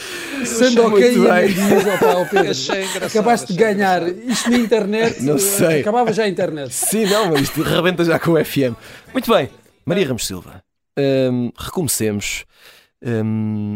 [0.45, 2.51] Sandokan e amendoins, opa, Pedro.
[2.51, 3.05] Achei engraçado.
[3.05, 4.31] Acabaste de ganhar engraçado.
[4.31, 5.23] isto na internet.
[5.23, 5.83] Não sei.
[5.83, 6.75] Acabava já a internet.
[6.75, 8.75] Sim, não, mas isto rebenta já com o FM.
[9.13, 9.49] Muito bem.
[9.85, 10.66] Maria Ramos Silva
[10.99, 12.45] um, recomecemos.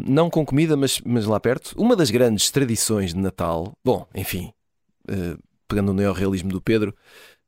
[0.06, 1.72] Não com comida, mas, mas lá perto.
[1.76, 4.52] Uma das grandes tradições de Natal, bom, enfim,
[5.09, 6.92] uh, pegando o neorrealismo do Pedro,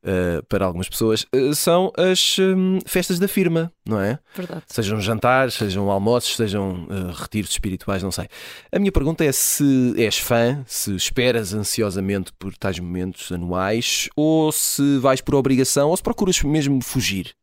[0.04, 4.18] uh, para algumas pessoas, uh, são as um, festas da firma, não é?
[4.36, 4.62] Verdade.
[4.68, 8.28] Sejam jantares, sejam almoços, sejam retiros espirituais, não sei.
[8.70, 14.52] A minha pergunta é se és fã, se esperas ansiosamente por tais momentos anuais, ou
[14.52, 17.34] se vais por obrigação, ou se procuras mesmo fugir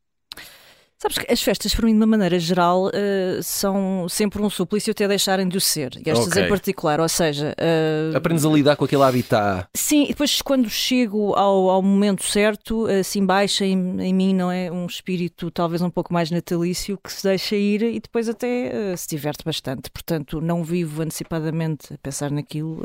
[1.02, 4.92] Sabes que as festas, para mim, de uma maneira geral, uh, são sempre um suplício
[4.92, 5.94] até deixarem de o ser.
[6.06, 6.44] E estas okay.
[6.44, 7.56] em particular, ou seja.
[7.58, 9.70] Uh, Aprendes a lidar com aquele habitat.
[9.74, 14.52] Sim, e depois quando chego ao, ao momento certo, assim baixa em, em, mim, não
[14.52, 14.70] é?
[14.70, 18.98] Um espírito talvez um pouco mais natalício que se deixa ir e depois até uh,
[18.98, 19.90] se diverte bastante.
[19.90, 22.82] Portanto, não vivo antecipadamente a pensar naquilo.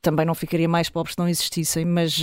[0.00, 2.20] também não ficaria mais pobre se não existissem, mas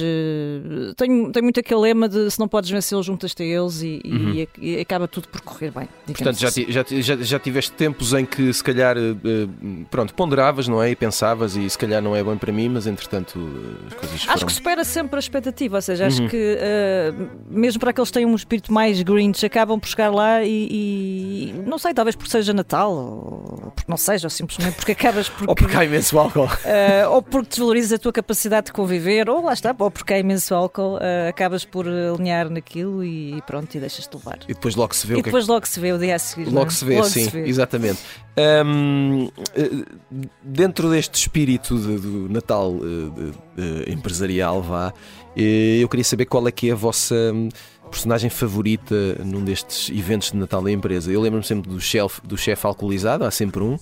[0.97, 4.33] tenho, tenho muito aquele lema de se não podes vencê-los, juntas-te a eles e, uhum.
[4.33, 5.87] e, e acaba tudo por correr bem.
[6.07, 6.65] Portanto, já, assim.
[6.67, 9.47] já, já, já tiveste tempos em que se calhar eh,
[9.91, 10.89] pronto, ponderavas, não é?
[10.89, 14.21] E pensavas, e se calhar não é bom para mim, mas entretanto eh, as coisas
[14.21, 14.33] foram...
[14.33, 16.27] Acho que supera sempre a expectativa, ou seja, acho uhum.
[16.27, 20.43] que uh, mesmo para aqueles que têm um espírito mais grinch, acabam por chegar lá
[20.43, 24.93] e, e, não sei, talvez porque seja Natal, ou porque não seja, ou simplesmente porque
[24.93, 25.47] acabas por.
[25.49, 26.45] ou porque há imenso álcool.
[26.45, 30.19] Uh, ou porque desvalorizas a tua capacidade de conviver, ou lá está, ou porque há
[30.19, 34.39] imenso álcool, uh, acabas por alinhar naquilo e pronto, e deixas-te levar.
[34.47, 36.49] E depois logo se vê e que depois logo se vê o dia a seguir.
[36.49, 36.69] Logo é?
[36.69, 37.47] se vê, logo sim, se vê.
[37.47, 37.99] exatamente.
[38.65, 39.85] Um, eh,
[40.41, 44.93] dentro deste espírito de, do Natal de, de, empresarial, vá,
[45.35, 47.49] eh, eu queria saber qual é que é a vossa hum,
[47.89, 51.11] personagem favorita num destes eventos de Natal da empresa.
[51.11, 53.77] Eu lembro-me sempre do chefe do chef alcoolizado, há sempre um.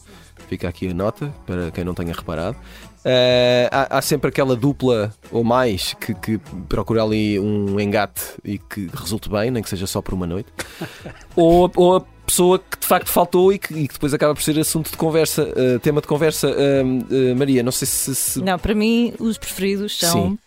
[0.50, 2.58] Fica aqui a nota para quem não tenha reparado.
[3.00, 8.58] Uh, há, há, sempre aquela dupla ou mais que, que, procura ali um engate e
[8.58, 10.50] que resulte bem, nem que seja só por uma noite.
[11.36, 14.44] ou, ou, a pessoa que de facto faltou e que, e que, depois acaba por
[14.44, 16.50] ser assunto de conversa, uh, tema de conversa.
[16.50, 20.32] Uh, Maria, não sei se, se, Não, para mim os preferidos são.
[20.32, 20.40] Sim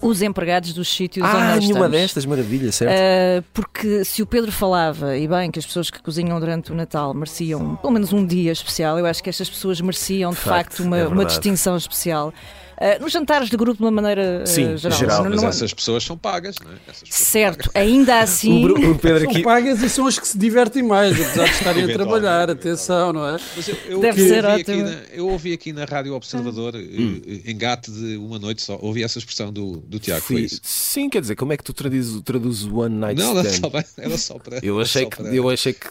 [0.00, 2.92] os empregados dos sítios ah, onde nós nenhuma destas, maravilha, certo?
[2.92, 6.74] Uh, porque se o Pedro falava, e bem, que as pessoas que cozinham durante o
[6.74, 10.76] Natal mereciam pelo menos um dia especial, eu acho que estas pessoas mereciam de facto,
[10.76, 12.32] facto uma, é uma distinção especial.
[12.76, 14.98] Uh, nos jantares de grupo de uma maneira uh, Sim, geral.
[14.98, 15.24] geral.
[15.24, 15.48] Mas não...
[15.48, 16.76] essas pessoas são pagas, não é?
[17.08, 17.88] certo, pagas.
[17.88, 18.66] ainda assim.
[18.66, 19.34] o, o Pedro aqui...
[19.34, 23.14] São pagas e são as que se divertem mais, apesar de estarem a trabalhar, atenção,
[23.14, 23.40] não é?
[23.56, 24.82] Mas eu, eu Deve ser ótimo.
[24.82, 27.22] Na, eu ouvi aqui na Rádio Observador, eh, hum.
[27.46, 30.60] engate de uma noite só, ouvi essa expressão do, do Tiago, foi isso?
[30.62, 33.34] Sim, quer dizer, como é que tu traduzes, traduz o One Night Stand?
[33.34, 34.58] Não, não, só, era só para.
[34.62, 35.86] Eu achei, que, eu achei que.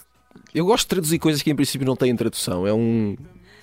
[0.53, 2.65] Eu gosto de traduzir coisas que em princípio não têm tradução.
[2.67, 3.15] É um,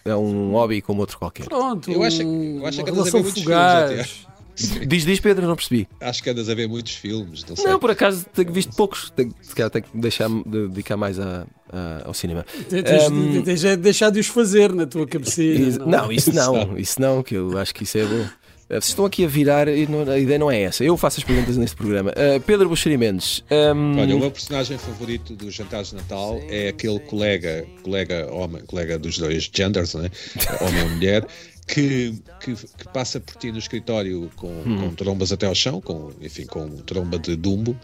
[0.05, 1.47] é um hobby como outro qualquer.
[1.47, 3.91] Pronto, eu acho, eu acho que andas a ver muitos fugaz.
[3.91, 4.33] filmes
[4.87, 5.88] Diz, diz Pedro, não percebi.
[6.01, 7.45] Acho que andas a ver muitos filmes.
[7.45, 7.65] Não, sei.
[7.65, 9.11] não por acaso tenho visto poucos.
[9.11, 12.45] Tenho, se calhar tenho que deixar, dedicar mais a, a, ao cinema.
[12.69, 15.79] Tens, um, tens de deixar de os fazer na tua cabecinha.
[15.79, 18.27] Não, não isso não, isso não, que eu acho que isso é bom.
[18.72, 20.82] Eh, vocês estão aqui a virar e não, a ideia não é essa.
[20.82, 22.11] Eu faço as perguntas neste programa.
[22.12, 23.44] Uh, Pedro Buxeri Mendes.
[23.50, 24.00] Um...
[24.00, 28.98] Olha, o meu personagem favorito dos jantares de Natal é aquele colega, colega homem, colega
[28.98, 30.11] dos dois genders, né?
[30.62, 31.26] homem ou mulher,
[31.66, 34.78] que, que, que, passa por ti no escritório com, hum.
[34.80, 37.78] com, trombas até ao chão, com, enfim, com tromba de dumbo,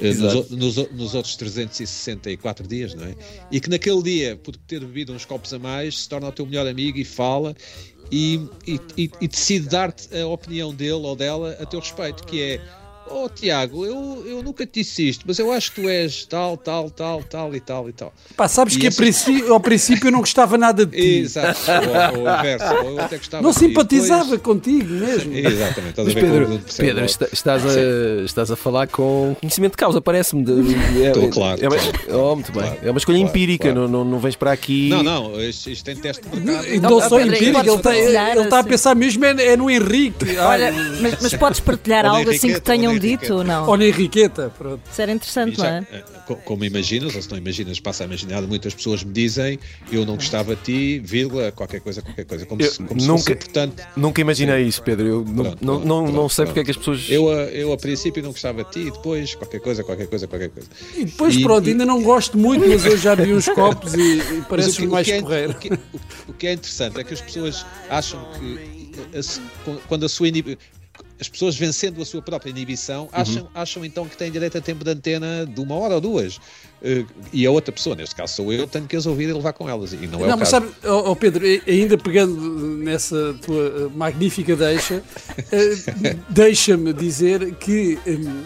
[0.00, 3.14] eh, nos, nos, nos, outros 364 dias, não é?
[3.50, 6.44] E que naquele dia, por ter bebido uns copos a mais, se torna o teu
[6.44, 7.54] melhor amigo e fala
[8.10, 12.60] e, e, e decide dar-te a opinião dele ou dela a teu respeito, que é
[13.08, 16.56] Oh Tiago, eu, eu nunca te disse isto, mas eu acho que tu és tal,
[16.56, 18.12] tal, tal, tal e tal e tal.
[18.36, 18.96] Pá, sabes e que essa...
[18.96, 21.18] princípio, ao princípio eu não gostava nada de ti.
[21.20, 21.60] Exato,
[22.16, 24.42] ou, ou verso, ou eu até gostava Não simpatizava depois...
[24.42, 25.32] contigo mesmo.
[25.34, 29.78] Exatamente, estás mas a ver Pedro, Pedro estás, a, estás a falar com conhecimento de
[29.78, 30.44] causa, parece-me.
[31.02, 31.60] É, Estou, claro.
[31.62, 31.66] É,
[32.10, 32.62] é, oh, muito bem.
[32.62, 33.88] Claro, é uma escolha claro, empírica, claro.
[33.88, 34.88] Não, não, não vens para aqui.
[34.88, 36.80] Não, não, isto, isto tem teste de mercado.
[36.80, 40.36] Não, não só empírica, ele está, ele está a pensar mesmo é, é no Henrique.
[40.38, 43.66] Olha, mas, mas podes partilhar algo assim que tenham dito ou não?
[43.68, 44.80] Ou na Henriqueta, pronto.
[44.90, 45.86] Isso era interessante, não é?
[46.44, 49.58] Como imaginas, ou se não imaginas, passa a imaginar, muitas pessoas me dizem
[49.92, 52.46] eu não gostava de ti, vírgula, qualquer coisa, qualquer coisa.
[52.46, 53.82] Como, eu, se, como nunca, se importante.
[53.96, 55.06] Nunca imaginei isso, Pedro.
[55.06, 57.06] Eu não, pronto, não, não, não sei porque é que as pessoas.
[57.08, 60.50] Eu, eu a princípio não gostava de ti e depois qualquer coisa, qualquer coisa, qualquer
[60.50, 60.68] coisa.
[60.96, 61.70] E depois, e, pronto, e...
[61.72, 65.10] ainda não gosto muito, mas eu já vi uns copos e, e parece o mais
[65.10, 65.44] correr.
[65.44, 65.78] É, o, que, o,
[66.28, 68.86] o que é interessante é que as pessoas acham que
[69.88, 70.28] quando a sua
[71.20, 73.08] as pessoas vencendo a sua própria inibição uhum.
[73.12, 73.48] acham, uhum.
[73.54, 76.36] acham então que têm direito a tempo de antena de uma hora ou duas.
[76.36, 79.54] Uh, e a outra pessoa, neste caso sou eu, tenho que as ouvir e levar
[79.54, 79.92] com elas.
[79.92, 80.66] E não é não, o mas caso.
[80.66, 82.38] sabe, oh, oh Pedro, ainda pegando
[82.78, 87.98] nessa tua magnífica deixa, uh, deixa-me dizer que.
[88.06, 88.44] Um,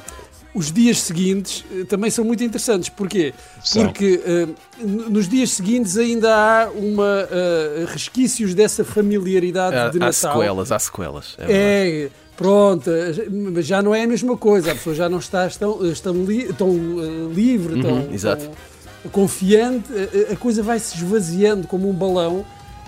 [0.53, 2.89] os dias seguintes uh, também são muito interessantes.
[2.89, 3.33] Porquê?
[3.63, 3.85] São.
[3.85, 4.21] Porque
[4.81, 7.29] nos dias seguintes ainda há uma
[7.87, 10.09] resquícios dessa familiaridade há, de Natal.
[10.09, 11.37] Há sequelas, há sequelas.
[11.39, 12.91] É, é Pronto,
[13.53, 16.51] mas já não é a mesma coisa, a pessoa já não está tão, tão, li,
[16.55, 18.53] tão uh, livre, uhum, tão, tão,
[19.13, 22.43] confiante, a, a coisa vai se esvaziando como um balão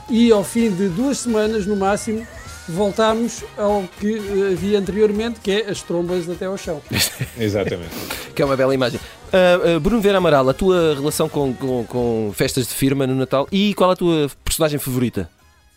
[0.08, 2.26] e ao fim de duas semanas no máximo
[2.66, 6.80] voltámos ao que eh, havia anteriormente, que é as trombas até ao chão.
[7.38, 7.90] Exatamente.
[8.34, 8.98] Que é uma bela imagem.
[9.28, 13.14] Uh, uh, Bruno Vera Amaral, a tua relação com, com, com, festas de firma no
[13.14, 15.28] Natal e qual a tua personagem favorita?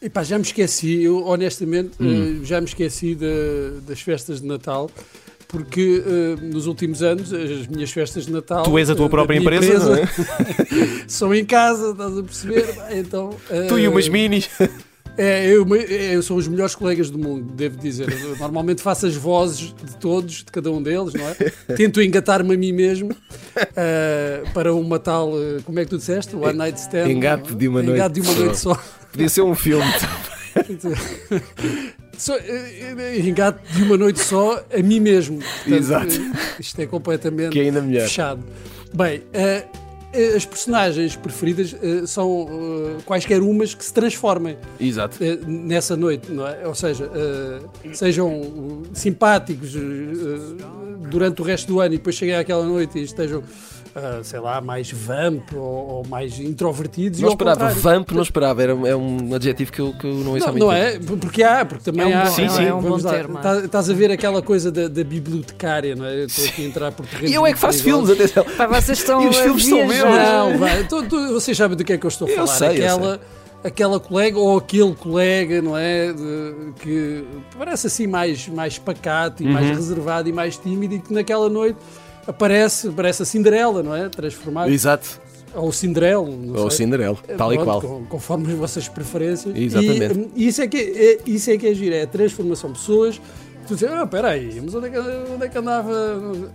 [0.02, 2.42] Epá, já me esqueci, eu honestamente hum.
[2.42, 4.90] uh, já me esqueci de, das festas de Natal
[5.48, 8.64] porque uh, nos últimos anos as minhas festas de Natal.
[8.64, 11.06] Tu és a tua própria empresa, empresa é?
[11.08, 12.76] são em casa, estás a perceber?
[12.92, 14.50] Então, uh, tu e umas minis.
[15.18, 18.12] É, eu, eu sou os melhores colegas do mundo, devo dizer.
[18.12, 21.36] Eu normalmente faço as vozes de todos, de cada um deles, não é?
[21.76, 25.32] Tento engatar-me a mim mesmo uh, para uma tal.
[25.64, 26.36] Como é que tu disseste?
[26.36, 27.10] One Night Stand.
[27.10, 27.98] Engate de uma noite.
[27.98, 28.76] Engate de uma noite só.
[29.12, 29.86] Podia ser um filme.
[32.18, 32.32] So,
[33.26, 35.40] engate de uma noite só a mim mesmo.
[35.40, 36.16] Portanto, Exato.
[36.58, 38.04] Isto é completamente que é ainda melhor.
[38.04, 38.42] fechado.
[38.94, 39.85] Bem, uh,
[40.36, 45.18] as personagens preferidas uh, são uh, quaisquer umas que se transformem Exato.
[45.46, 46.68] nessa noite, não é?
[46.68, 47.10] Ou seja,
[47.94, 49.74] sejam simpáticos
[51.10, 53.44] durante o resto do ano e depois cheguem àquela noite e estejam
[53.96, 57.20] uh, sei lá, mais vamp ou, ou mais introvertidos.
[57.20, 60.44] Não esperava, vamp não esperava, era, é um adjetivo que eu, que eu não ia
[60.44, 60.60] saber.
[60.60, 62.26] Não, não é, porque há, porque também é um há.
[62.28, 62.66] Sim, sim.
[62.66, 63.40] É um bom termo.
[63.40, 66.26] Tá, estás a ver aquela coisa da, da bibliotecária, não é?
[66.26, 67.30] Estou aqui a entrar por terreno.
[67.30, 68.46] E eu é que faço filmes, atenção.
[68.58, 70.04] Pá, vocês estão e os filmes são meus.
[70.04, 72.42] Não, vai, tu, tu, vocês sabem do que é que eu estou a falar.
[72.42, 73.20] Eu sei, aquela, eu sei
[73.64, 76.14] aquela colega ou aquele colega, não é?
[76.14, 77.26] De, que
[77.58, 79.54] parece assim mais, mais pacato e uhum.
[79.54, 81.80] mais reservado e mais tímido e que naquela noite
[82.28, 84.10] aparece, parece a Cinderela, não é?
[84.10, 84.72] Transformado.
[84.72, 85.22] Exato.
[85.54, 86.58] Ou o Cinderelo.
[86.58, 87.82] Ou o Cinderelo, tal Pronto, e qual.
[88.10, 89.56] Conforme as vossas preferências.
[89.56, 90.30] Exatamente.
[90.36, 92.80] E, e isso, é que é, isso é que é giro, é a transformação de
[92.80, 93.22] pessoas
[93.68, 95.92] tu dizes, ah, peraí, mas onde é, que, onde é que andava?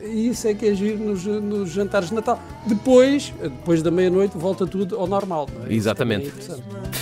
[0.02, 2.40] E isso é que é giro nos, nos jantares de Natal.
[2.66, 5.48] Depois, depois da meia-noite, volta tudo ao normal.
[5.68, 5.74] É?
[5.74, 6.32] Exatamente.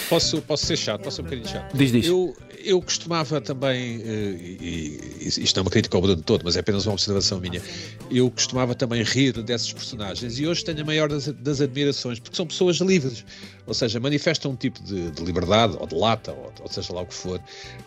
[0.08, 1.76] Posso, posso ser chato, posso ser um bocadinho chato.
[1.76, 2.06] Diz, diz.
[2.06, 6.56] Eu, eu costumava também, eh, e, isto não é uma crítica ao Bruno todo, mas
[6.56, 7.62] é apenas uma observação minha,
[8.10, 12.36] eu costumava também rir desses personagens e hoje tenho a maior das, das admirações, porque
[12.36, 13.24] são pessoas livres,
[13.66, 17.02] ou seja, manifestam um tipo de, de liberdade, ou de lata, ou, ou, seja lá
[17.02, 17.40] o que for.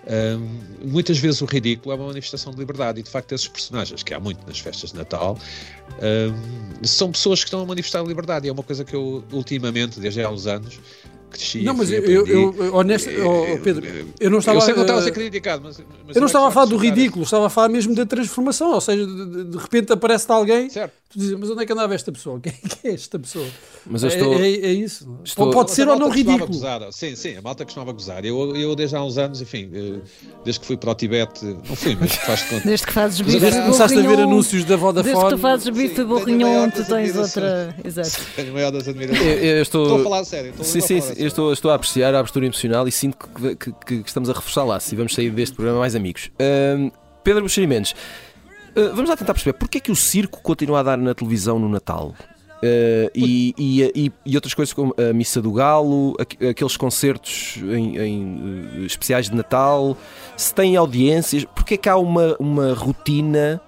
[0.08, 4.04] Um, muitas vezes o ridículo é uma manifestação de liberdade e de facto esses personagens,
[4.04, 5.38] que há muito nas festas de Natal,
[6.02, 10.00] um, são pessoas que estão a manifestar liberdade e é uma coisa que eu ultimamente,
[10.00, 10.80] desde há uns anos,
[11.32, 11.64] cresci.
[11.64, 13.86] Não, mas eu, eu, eu honesto, oh, Pedro,
[14.20, 14.58] eu não estava.
[14.58, 15.82] Eu sei que não estava a ser criticado, mas.
[16.06, 18.74] mas eu não estava a falar do ridículo, estava a falar mesmo da transformação.
[18.74, 21.01] Ou seja, de, de repente aparece-te alguém, certo.
[21.12, 22.40] Tu dizes, mas onde é que andava esta pessoa?
[22.42, 23.46] Quem, é esta pessoa?
[23.86, 24.34] Mas eu estou...
[24.36, 25.20] é, é, é isso.
[25.24, 25.52] Estou...
[25.52, 26.48] Pode ser ou não ridículo.
[26.48, 26.92] Gozar.
[26.92, 28.26] Sim, sim, a malta costumava gozar.
[28.26, 30.00] Eu, eu, desde há uns anos, enfim, eh,
[30.44, 32.62] desde que fui para o Tibete, não fui, mas faz conta.
[32.68, 35.14] Desde que fazes bife de Começaste a ver anúncios da Vodafone.
[35.14, 37.76] Desde que tu fazes bife de borrinhom, tu tens outra.
[37.84, 38.26] Exato.
[38.36, 39.26] Tenho maior das admirações.
[39.26, 39.84] Eu, eu estou...
[39.84, 40.54] estou a falar sério.
[40.62, 43.72] Sim, sim, eu estou, estou a apreciar a abertura emocional e sinto que, que,
[44.02, 46.32] que estamos a reforçar lá e vamos sair deste programa mais amigos.
[46.36, 46.92] Uh,
[47.24, 47.94] Pedro Buxerimentos,
[48.76, 51.60] uh, vamos lá tentar perceber porque é que o circo continua a dar na televisão
[51.60, 52.14] no Natal?
[52.64, 58.82] Uh, e, e, e, outras coisas como a Missa do Galo, aqueles concertos em, em
[58.82, 59.98] uh, especiais de Natal,
[60.38, 63.60] se tem audiências, porque é que há uma, uma rotina?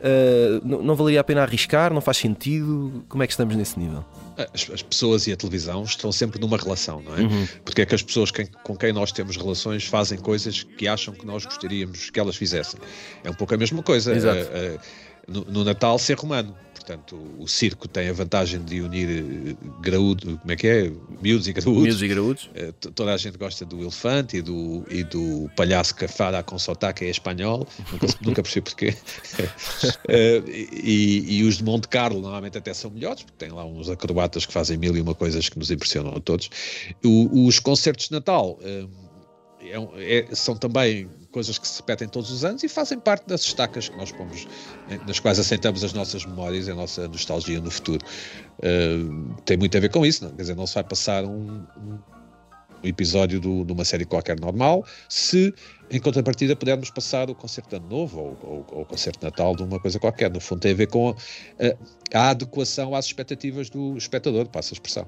[0.00, 1.94] Uh, não, valeria a pena arriscar?
[1.94, 3.04] Não faz sentido?
[3.08, 4.04] Como é que estamos nesse nível?
[4.52, 7.20] As, as, pessoas e a televisão estão sempre numa relação, não é?
[7.20, 7.48] Uhum.
[7.64, 11.26] Porque é que as pessoas com quem nós temos relações fazem coisas que acham que
[11.26, 12.80] nós gostaríamos que elas fizessem.
[13.24, 14.14] É um pouco a mesma coisa.
[14.14, 14.40] Exato.
[14.40, 14.80] Uh, uh,
[15.26, 16.54] no, no Natal, ser romano.
[16.82, 20.92] Portanto, o circo tem a vantagem de unir eh, graúdo, como é que é?
[21.22, 21.82] Miúdos e graúdos.
[21.82, 22.44] Miúdos e graúdos.
[22.46, 27.04] Uh, toda a gente gosta do elefante e do, e do palhaço fala com sotaque
[27.04, 28.96] é espanhol, nunca, nunca percebi porquê.
[29.38, 33.88] uh, e, e, os de Monte Carlo normalmente até são melhores, porque tem lá uns
[33.88, 36.50] acrobatas que fazem mil e uma coisas que nos impressionam a todos.
[37.04, 38.58] O, os concertos de Natal.
[38.64, 38.84] É,
[39.98, 43.88] é, são também coisas que se repetem todos os anos e fazem parte das estacas
[43.88, 44.46] que nós pomos,
[45.06, 48.04] nas quais aceitamos as nossas memórias e a nossa nostalgia no futuro.
[48.58, 50.30] Uh, tem muito a ver com isso, não?
[50.32, 51.98] quer dizer, não se vai passar um, um
[52.82, 55.54] episódio do, de uma série qualquer normal se
[55.92, 59.26] em contrapartida pudermos passar o concerto de Ano Novo ou, ou, ou, o concerto de
[59.26, 60.32] Natal de uma coisa qualquer.
[60.32, 61.14] No fundo, tem a ver com
[61.60, 65.06] a, a adequação às expectativas do espectador, passa a expressão.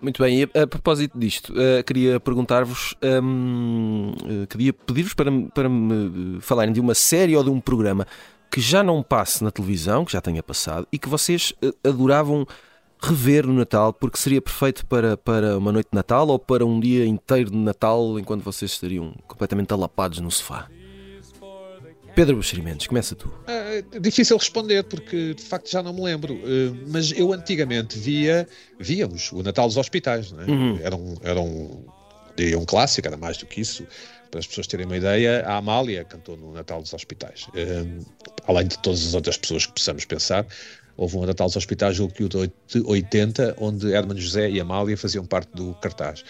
[0.00, 5.12] Muito bem, e a, a propósito disto, uh, queria perguntar-vos, um, uh, eh, queria pedir-vos
[5.12, 8.06] para, para me falarem de uma série ou de um programa
[8.50, 12.46] que já não passe na televisão, que já tenha passado, e que vocês uh, adoravam
[13.08, 16.80] rever no Natal, porque seria perfeito para, para uma noite de Natal ou para um
[16.80, 20.68] dia inteiro de Natal enquanto vocês estariam completamente alapados no sofá?
[22.14, 23.30] Pedro Buxerimentos, começa tu.
[23.46, 28.48] É, difícil responder porque de facto já não me lembro, uh, mas eu antigamente via,
[28.80, 30.46] víamos o Natal dos hospitais, não é?
[30.46, 30.78] uhum.
[30.82, 31.84] era, um, era um,
[32.58, 33.86] um clássico, era mais do que isso.
[34.30, 37.48] Para as pessoas terem uma ideia, a Amália cantou no Natal dos Hospitais.
[37.54, 38.04] Um,
[38.48, 40.46] além de todas as outras pessoas que possamos pensar,
[40.96, 42.50] houve um Natal dos Hospitais, julgo que o de
[42.84, 46.24] 80, onde Hermano José e Amália faziam parte do cartaz.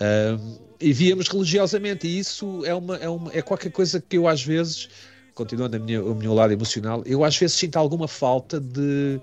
[0.00, 4.28] Um, e víamos religiosamente, e isso é, uma, é, uma, é qualquer coisa que eu
[4.28, 4.88] às vezes,
[5.34, 9.20] continuando a minha, o meu lado emocional, eu às vezes sinto alguma falta de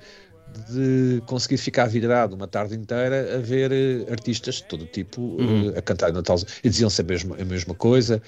[0.70, 5.70] de conseguir ficar vidrado uma tarde inteira a ver uh, artistas de todo tipo uhum.
[5.70, 8.22] uh, a cantar Natal e diziam sempre a mesma, a mesma coisa.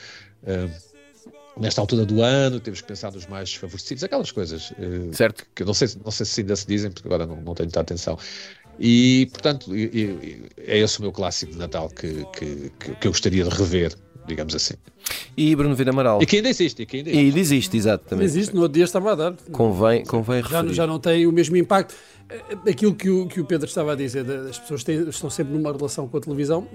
[0.44, 0.93] Uh,
[1.58, 4.74] nesta altura do ano temos que pensar nos mais favorecidos, aquelas coisas
[5.12, 5.46] certo.
[5.54, 7.68] que eu não sei, não sei se ainda se dizem, porque agora não, não tenho
[7.68, 8.18] muita atenção.
[8.80, 13.50] E, portanto, é esse o meu clássico de Natal que, que, que eu gostaria de
[13.50, 14.76] rever digamos assim.
[15.36, 16.22] E Bruno Vina Amaral.
[16.22, 16.84] E que ainda existe.
[16.84, 18.26] E que ainda existe, e existe exatamente.
[18.26, 19.34] Existe, no outro dia estava a dar.
[19.52, 21.96] Convém, convém já, já não tem o mesmo impacto.
[22.30, 25.54] Eh, aquilo que o, que o Pedro estava a dizer, as pessoas têm, estão sempre
[25.54, 26.68] numa relação com a televisão,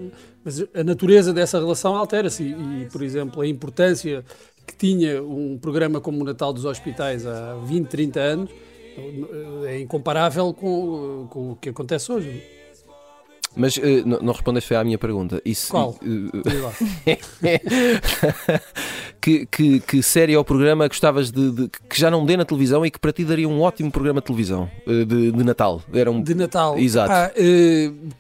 [0.44, 4.24] mas a natureza dessa relação altera-se e, e, por exemplo, a importância
[4.68, 8.50] que tinha um programa como o Natal dos Hospitais há 20, 30 anos
[9.66, 12.57] é incomparável com, com o que acontece hoje.
[13.58, 15.42] Mas uh, não, não respondeste à minha pergunta.
[15.44, 15.98] Isso, Qual?
[16.00, 16.30] Uh,
[19.20, 22.86] que, que, que, série ou programa gostavas de, de, que já não dê na televisão
[22.86, 25.82] e que para ti daria um ótimo programa de televisão uh, de, de, Natal?
[25.92, 26.22] Era um...
[26.22, 26.78] De Natal?
[26.78, 27.12] Exato.
[27.12, 27.32] Ah,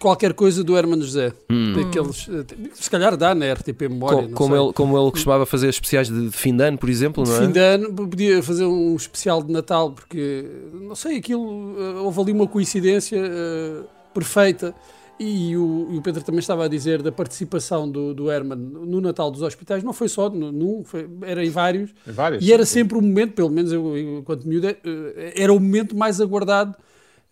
[0.00, 1.32] qualquer coisa do Hermano José.
[1.48, 1.74] Hum.
[1.76, 2.28] Daqueles,
[2.74, 4.28] se calhar dá na RTP Memória.
[4.28, 7.36] Co como, ele, como ele costumava fazer especiais de, fim de ano, por exemplo, não
[7.36, 7.40] é?
[7.42, 12.32] Fim de ano, podia fazer um especial de Natal, porque não sei, aquilo houve ali
[12.32, 13.22] uma coincidência
[14.12, 14.74] perfeita
[15.18, 19.00] e o, e o, Pedro também estava a dizer da participação do, do Herman no
[19.00, 20.82] Natal dos Hospitais, não foi só num,
[21.22, 22.80] era em vários, em vários e era sim.
[22.80, 26.76] sempre o momento, pelo menos eu, enquanto miúdo, eh, era o momento mais aguardado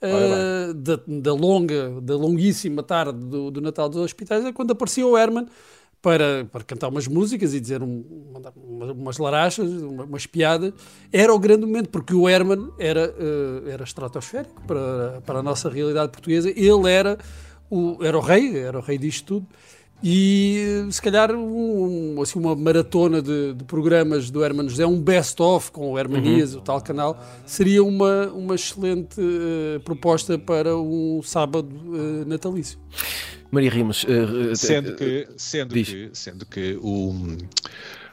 [0.03, 5.07] uh, da, da, longa, da longuíssima tarde do, do, Natal dos Hospitais, é quando aparecia
[5.07, 5.47] o Herman
[6.03, 8.05] para, para cantar umas músicas e dizer um,
[8.97, 10.73] umas larachas, umas piadas,
[11.13, 15.69] era o grande momento, porque o Herman era, uh, era estratosférico para, para a nossa
[15.69, 17.19] realidade portuguesa, ele era
[17.71, 19.47] o, era o rei, era o rei disto tudo.
[20.03, 25.73] E se calhar um, assim, uma maratona de, de, programas do Herman José, um best-of
[25.73, 26.61] com o Hermanias, uhum.
[26.61, 32.79] o tal canal, seria uma, uma excelente uh, proposta para um sábado uh, natalício.
[33.51, 37.15] Maria Rimos, uh, sendo que, sendo que, sendo que o,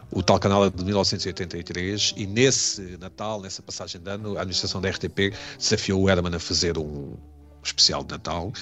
[0.10, 4.80] o tal canal é de 1983 e nesse Natal, nessa passagem de ano, a administração
[4.80, 7.16] da RTP desafiou o Herman a fazer um
[7.62, 8.54] especial de Natal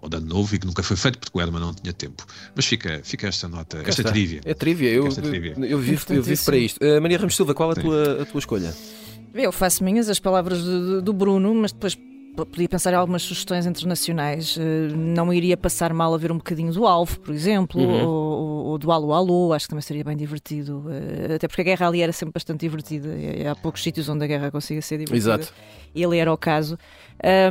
[0.00, 2.24] ou de ano novo e que nunca foi feito porque o Herman não tinha tempo.
[2.54, 4.12] Mas fica, fica esta nota, esta está.
[4.12, 4.40] trivia.
[4.44, 5.54] É trivia, eu, trivia.
[5.56, 6.78] eu, eu, vivo, eu vivo para isto.
[6.82, 8.74] Uh, Maria Ramos Silva, qual a tua, a tua escolha?
[9.34, 11.96] Eu faço minhas as palavras do, do Bruno, mas depois
[12.46, 14.56] podia pensar em algumas sugestões internacionais.
[14.58, 18.06] Eh, não iria passar mal a ver um bocadinho do Alvo, por exemplo, uhum.
[18.06, 20.84] ou, ou, do Alô Alô, acho que também seria bem divertido.
[20.88, 23.08] Eh, até porque a guerra ali era sempre bastante divertida.
[23.50, 25.16] Há poucos sítios onde a guerra consiga ser divertida.
[25.40, 25.52] Exato.
[25.94, 26.78] Ele era o caso.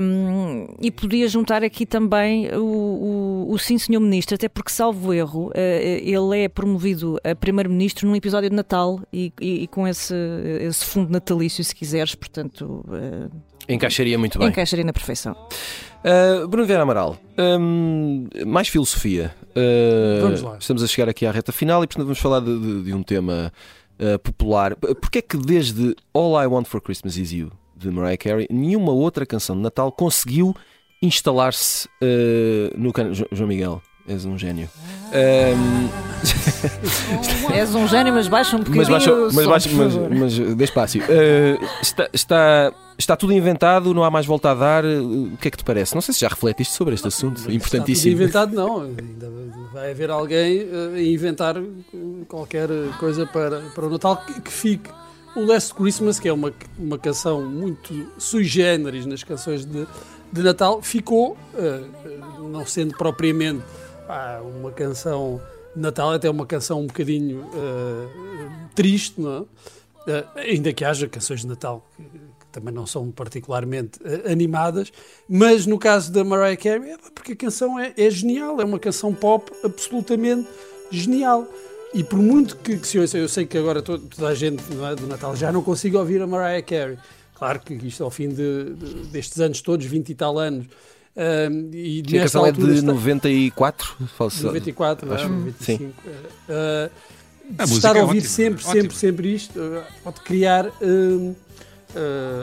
[0.02, 5.13] Um, e podia juntar aqui também o, o, o Sim Senhor Ministro, até porque, salvo
[5.13, 9.86] erro, uh, ele é promovido a Primeiro-Ministro num episódio de Natal e, e, e, com
[9.88, 10.15] esse,
[10.62, 12.86] esse fundo natalício, se quiseres, portanto.
[12.88, 13.30] Uh,
[13.68, 14.48] Encaixaria muito bem.
[14.48, 15.36] Encaixaria na perfeição.
[16.04, 19.34] Uh, Bruno Vieira Amaral, um, mais filosofia.
[19.50, 20.58] Uh, vamos lá.
[20.60, 23.04] Estamos a chegar aqui à reta final e, portanto, vamos falar de, de, de um
[23.04, 23.52] tema
[24.00, 24.76] uh, popular.
[24.76, 28.92] Porquê é que desde All I Want for Christmas Is You, de Mariah Carey, nenhuma
[28.92, 30.56] outra canção de Natal conseguiu
[31.02, 31.88] instalar-se
[32.76, 33.14] no canal.
[33.32, 34.70] João Miguel, és um gênio.
[35.08, 35.89] Um...
[37.54, 38.78] És um gênio, mas baixa um bocadinho.
[38.78, 39.93] Mas, baixa, mas, baixa, mas,
[40.39, 41.04] mas despacio.
[41.04, 44.86] Uh, está, está, está tudo inventado, não há mais volta a dar.
[44.86, 45.93] O que é que te parece?
[45.93, 48.22] Não sei se já refletiste sobre este assunto mas importantíssimo.
[48.24, 48.82] Está tudo inventado, não.
[48.82, 49.32] Ainda
[49.74, 51.56] vai haver alguém a inventar
[52.28, 54.89] qualquer coisa para, para o Natal que, que fique.
[55.36, 59.86] O Last Christmas, que é uma, uma canção muito sui generis nas canções de,
[60.32, 63.62] de Natal, ficou, uh, não sendo propriamente
[64.41, 65.41] uma canção
[65.76, 69.39] de Natal, até uma canção um bocadinho uh, triste, não é?
[69.39, 74.91] Uh, ainda que haja canções de Natal que, que também não são particularmente uh, animadas,
[75.28, 78.80] mas no caso da Mariah Carey, é porque a canção é, é, genial, é uma
[78.80, 80.48] canção pop absolutamente
[80.90, 81.48] genial.
[81.94, 84.62] E por muito que, que se ouça, eu sei que agora toda, toda a gente
[84.62, 86.98] é, do Natal já não consiga ouvir a Mariah Carey.
[87.34, 90.65] Claro que isto ao fim de, de, destes anos todos, 20 e tal anos,
[91.18, 92.86] Uh, e Sim, a canção é de está...
[92.86, 93.98] 94?
[94.15, 94.46] Falso.
[94.46, 95.28] 94, acho.
[95.28, 95.84] Não, 25.
[95.84, 95.94] Sim.
[96.48, 96.92] Uh,
[97.58, 98.82] a estar a é ouvir é sempre, ótimo.
[98.82, 101.36] sempre, sempre isto uh, pode criar uh,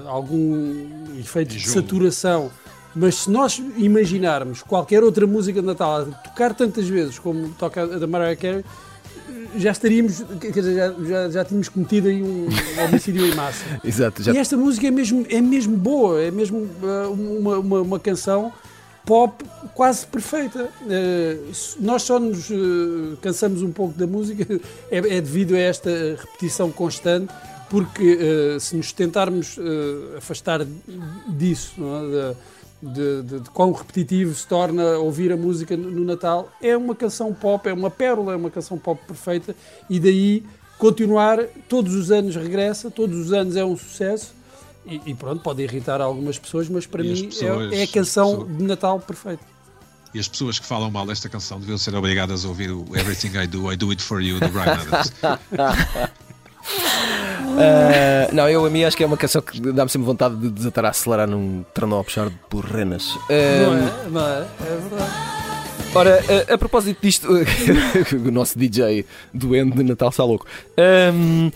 [0.07, 2.51] algum efeito de saturação.
[2.97, 7.83] Mas se nós imaginarmos qualquer outra música de Natal a tocar tantas vezes como toca
[7.83, 8.65] a da Mariah Carey,
[9.57, 12.49] já estaríamos, quer dizer, já, já, já tínhamos cometido aí um
[12.85, 13.65] homicídio em massa.
[13.85, 17.81] Exato, já E esta música é mesmo, é mesmo boa, é mesmo uh, uma, uma,
[17.81, 18.53] uma canção
[19.05, 19.45] pop
[19.75, 20.69] quase perfeita.
[20.83, 24.61] Uh, nós só nos uh, cansamos um pouco da música
[24.91, 27.33] é, é devido a esta repetição constante,
[27.71, 28.19] porque
[28.61, 29.59] se nos tentarmos
[30.17, 30.65] afastar
[31.27, 32.31] disso, não é?
[32.31, 32.37] de,
[32.93, 36.95] de, de, de quão repetitivo se torna ouvir a música no, no Natal, é uma
[36.95, 39.55] canção pop, é uma pérola, é uma canção pop perfeita
[39.89, 40.45] e daí
[40.79, 44.35] continuar, todos os anos regressa, todos os anos é um sucesso
[44.87, 47.87] e, e pronto, pode irritar algumas pessoas, mas para E mim pessoas- é, é a
[47.89, 49.55] canção as pessoas- de Natal perfeita.
[50.13, 53.37] E as pessoas que falam mal desta canção deviam ser obrigadas a ouvir o Everything
[53.37, 55.13] I Do, I Do It For You, do Brian Adams.
[57.57, 60.49] Ah, não, eu a mim acho que é uma canção que dá-me sempre vontade de
[60.51, 63.07] desatar a acelerar num trenó a puxar por renas.
[63.29, 64.11] Não Ah, é?
[64.11, 64.41] Não é?
[64.41, 65.13] É verdade.
[65.95, 67.29] Ora, a, a propósito disto,
[68.27, 70.45] o nosso DJ doente de Natal está louco.
[70.77, 71.51] Ahm,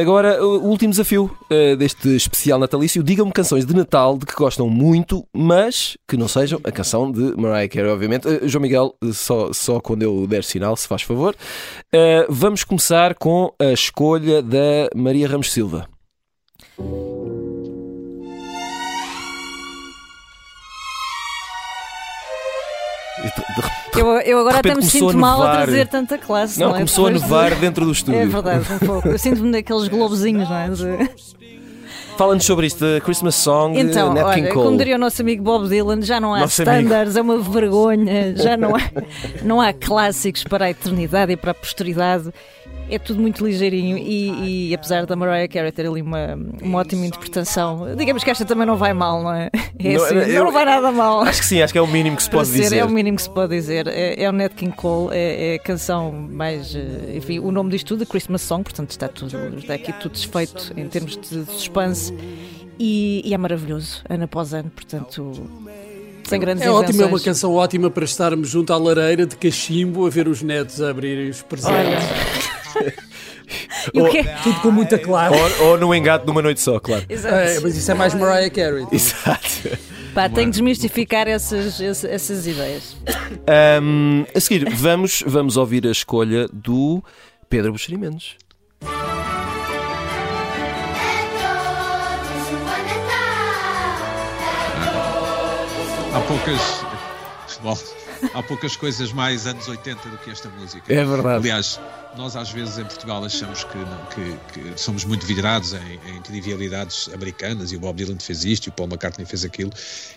[0.00, 4.68] agora, o último desafio ah, deste especial natalício: digam-me canções de Natal de que gostam
[4.68, 8.26] muito, mas que não sejam a canção de Mariah Carey, obviamente.
[8.28, 11.34] Ah, João Miguel, só, só quando eu der sinal, se faz favor.
[11.92, 15.88] Ah, vamos começar com a escolha da Maria Ramos Silva.
[23.22, 26.58] De- de- Eu, eu agora até me sinto mal a trazer tanta classe.
[26.58, 26.78] Não, Não, é?
[26.78, 28.20] começou a de- nevar dentro do estúdio.
[28.20, 29.08] É verdade, um pouco.
[29.08, 30.68] Eu sinto-me daqueles globozinhos, não é?
[30.70, 31.10] De-
[32.16, 34.66] Fala-nos sobre isto, a Christmas Song, Então, Nat King olha, Cole.
[34.66, 38.36] como diria o nosso amigo Bob Dylan, já não há Nosso standards, é uma vergonha,
[38.36, 38.80] já não há,
[39.42, 42.30] não há clássicos para a eternidade e para a posteridade.
[42.90, 47.06] É tudo muito ligeirinho e, e apesar da Mariah Carey ter ali uma, uma ótima
[47.06, 49.50] interpretação, digamos que esta também não vai mal, não é?
[49.76, 51.20] É Não, assim, eu- não vai nada mal.
[51.22, 52.76] Acho que sim, acho que é o mínimo que se pode ser, dizer.
[52.78, 53.86] É o mínimo que se pode dizer.
[53.88, 56.74] É, é o Nat King Cole, é, é a canção mais.
[56.74, 60.12] eh, Enfim, o nome disto tudo, a Christmas Song, portanto está, tudo, está aqui tudo
[60.12, 62.14] desfeito em termos de suspense
[62.78, 65.32] e, e é maravilhoso, ano após ano, portanto.
[66.26, 70.06] Sem grandes É ótimo, é uma canção ótima para estarmos junto à lareira de cachimbo
[70.06, 71.74] a ver os netos a abrirem os presentes.
[71.74, 72.43] E
[73.94, 74.24] o quê?
[74.42, 75.36] Tudo com muita classe.
[75.60, 77.04] Ou, ou no engate de uma noite só, claro.
[77.08, 77.34] Exato.
[77.34, 78.86] É, mas isso é mais Mariah Carey.
[78.92, 79.78] Exato.
[80.14, 82.96] Pá, tenho de desmistificar essas, essas, essas ideias.
[83.48, 87.02] Ahm, a seguir, vamos, vamos ouvir a escolha do
[87.48, 88.36] Pedro Buxeri Mendes.
[96.14, 96.84] Há poucas.
[97.60, 97.76] Bom,
[98.32, 100.92] há poucas coisas mais anos 80 do que esta música.
[100.92, 101.36] É verdade.
[101.36, 101.80] Aliás,
[102.16, 106.22] nós às vezes em Portugal achamos que, não- que- que somos muito vidrados em, em
[106.22, 109.72] trivialidades americanas e o Bob Dylan fez isto e o Paul McCartney fez aquilo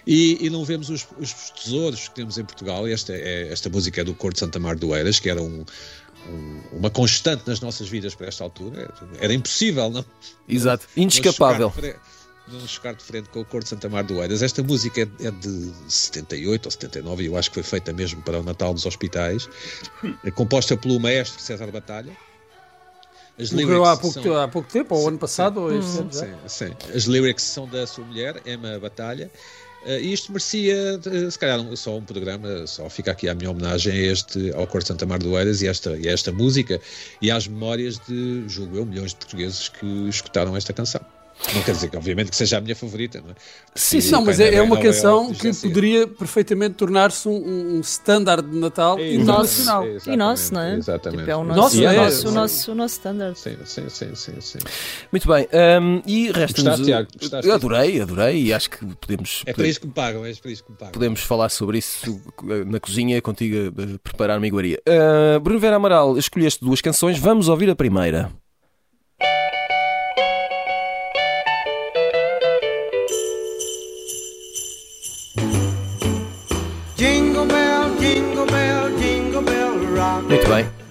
[0.05, 2.87] e, e não vemos os, os tesouros que temos em Portugal.
[2.87, 5.65] Esta, é, esta música é do Cor de Santa Mar do Eiras, que era um-
[6.29, 8.93] um- uma constante nas nossas vidas para esta altura.
[9.19, 10.05] Era impossível, não?
[10.47, 10.85] Exato.
[10.95, 11.71] Inescapável.
[12.51, 14.41] Não chocar de frente com o Cor de Santa Mar do Eiras.
[14.41, 18.21] Esta música é, é de 78 ou 79 e eu acho que foi feita mesmo
[18.21, 19.49] para o Natal dos Hospitais.
[20.23, 22.15] É composta pelo maestro César Batalha.
[23.39, 26.11] As Morreu há pouco, são- há pouco tempo, ou ano passado, ou este ano.
[26.11, 26.73] Sim, sim.
[26.95, 29.29] As lyrics são da sua mulher, Emma Batalha.
[29.85, 33.51] E isto merecia, eh, se calhar, um- só um programa, só fica aqui a minha
[33.51, 36.31] homenagem a este, ao Cor de Santa Mar do Eiras e, esta, e a esta
[36.31, 36.81] música
[37.21, 40.99] e às memórias de, julgo eu, milhões de portugueses que escutaram esta canção.
[41.53, 43.35] Não quer dizer que, obviamente, que seja a minha favorita, não é?
[43.75, 44.11] Sim, sim.
[44.11, 48.57] Não, mas é, é uma canção é que poderia perfeitamente tornar-se um, um standard de
[48.57, 49.85] Natal É, internacional.
[49.85, 50.75] exatamente, E nosso, não é?
[50.75, 51.19] Exatamente.
[51.19, 52.27] Tipo, é o Nosso, nosso, é, o nosso, sim.
[52.27, 53.39] o nosso, o nosso standard.
[53.39, 54.59] Sim, sim, sim, sim, sim.
[55.11, 55.47] Muito bem.
[55.53, 56.55] ahm, e resta-nos.
[56.79, 57.07] Gostaste, Tiago?
[57.19, 57.51] Gostaste?
[57.51, 59.43] Adorei, adorei e acho que podemos.
[59.45, 60.91] É para isto que me pagam, é para isto que me pagam.
[60.93, 62.19] Podemos falar sobre isso
[62.65, 64.81] na cozinha contigo a preparar uma iguaria.
[64.87, 68.31] Ah, Bruno Vera Amaral, escolheste duas canções, vamos ouvir a primeira.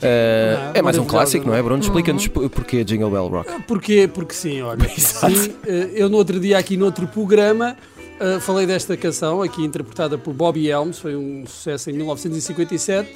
[0.06, 1.82] Ah, Ah, é mais um clássico, não é, Bruno?
[1.82, 3.62] Explica-nos por- porquê Jingle Bell Rock.
[3.62, 4.08] Porquê?
[4.12, 4.84] Porque sim, olha.
[4.96, 5.34] Exato.
[5.34, 7.76] Sim, eh, eu no outro dia aqui no outro programa
[8.20, 13.08] eh, falei desta canção, aqui interpretada por Bobby Helms, foi um sucesso em 1957.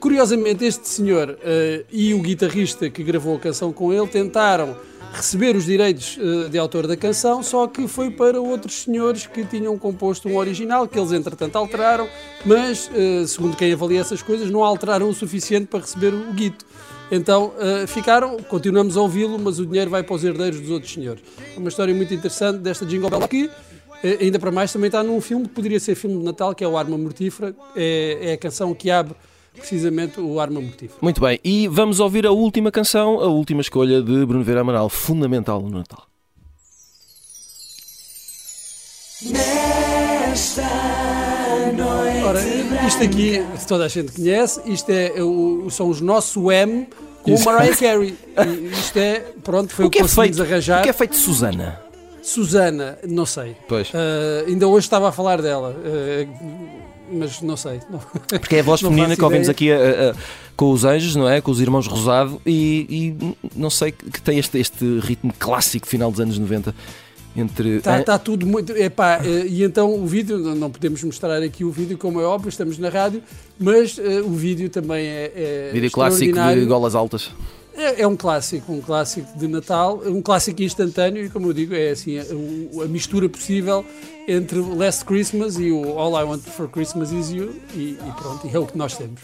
[0.00, 4.76] Curiosamente, este senhor eh, e o guitarrista que gravou a canção com ele tentaram
[5.12, 9.44] receber os direitos eh, de autor da canção, só que foi para outros senhores que
[9.44, 12.08] tinham composto um original, que eles entretanto alteraram,
[12.44, 16.64] mas, eh, segundo quem avalia essas coisas, não alteraram o suficiente para receber o guito.
[17.10, 20.92] Então eh, ficaram, continuamos a ouvi-lo, mas o dinheiro vai para os herdeiros dos outros
[20.92, 21.22] senhores.
[21.56, 23.50] É uma história muito interessante desta Jingle Bell
[24.02, 26.62] eh, ainda para mais, também está num filme que poderia ser filme de Natal, que
[26.62, 27.54] é o Arma Mortífera.
[27.74, 29.14] É, é a canção que abre
[29.58, 30.94] precisamente o arma motivo.
[31.00, 34.88] Muito bem, e vamos ouvir a última canção, a última escolha de Bruno Vera Amaral,
[34.88, 36.04] fundamental no Natal.
[42.24, 42.40] Ora,
[42.86, 46.86] isto aqui toda a gente conhece, isto é o, são os nossos M
[47.22, 48.14] com o Mariah Carey.
[48.46, 50.50] E isto é, pronto, foi o, O que é conseguimos feito?
[50.50, 50.80] arranjar.
[50.80, 51.80] O que é feito de Susana?
[52.22, 53.56] Susana, não sei.
[53.66, 53.90] Pois.
[53.94, 57.80] Ah, ainda hoje estava a falar dela, ah, mas não sei.
[57.90, 57.98] Não.
[58.38, 60.14] Porque é a voz feminina que ouvimos aqui a- a-
[60.56, 61.40] com os anjos, não é?
[61.40, 66.10] Com os irmãos Rosado e, e não sei que tem este, este ritmo clássico final
[66.10, 66.74] dos anos 90
[67.36, 67.76] entre.
[67.76, 68.72] Está tá tudo muito.
[68.76, 72.48] Epá, eh, e então o vídeo, não- podemos mostrar aqui o vídeo, como é óbvio,
[72.48, 73.22] estamos na rádio,
[73.58, 75.32] mas eh, o vídeo também é.
[75.36, 77.30] é Vídeo clássico de golas altas.
[77.78, 81.74] É, é um clássico, um clássico de Natal, um clássico instantâneo e, como eu digo,
[81.74, 83.84] é assim a, o- a mistura possível
[84.26, 88.12] entre o Last Christmas e o All I Want for Christmas Is You e, e
[88.20, 89.20] pronto, e é o que nós temos.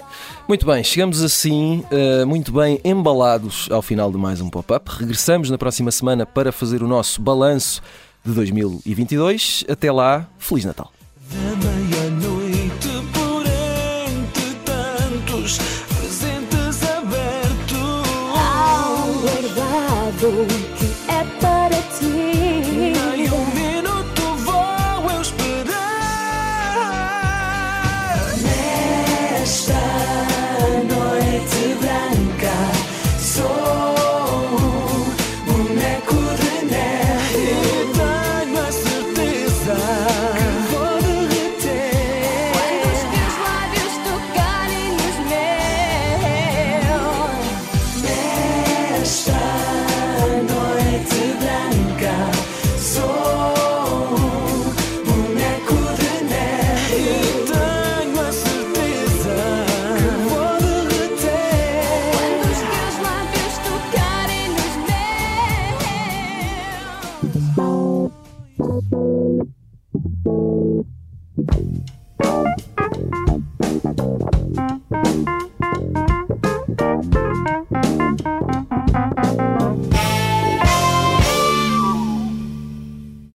[0.48, 4.88] Muito bem, chegamos assim, eh, muito bem embalados ao final de mais um pop-up.
[4.98, 7.82] Regressamos na próxima semana para fazer o nosso balanço
[8.24, 9.64] de 2022.
[9.68, 10.90] Até lá, Feliz Natal.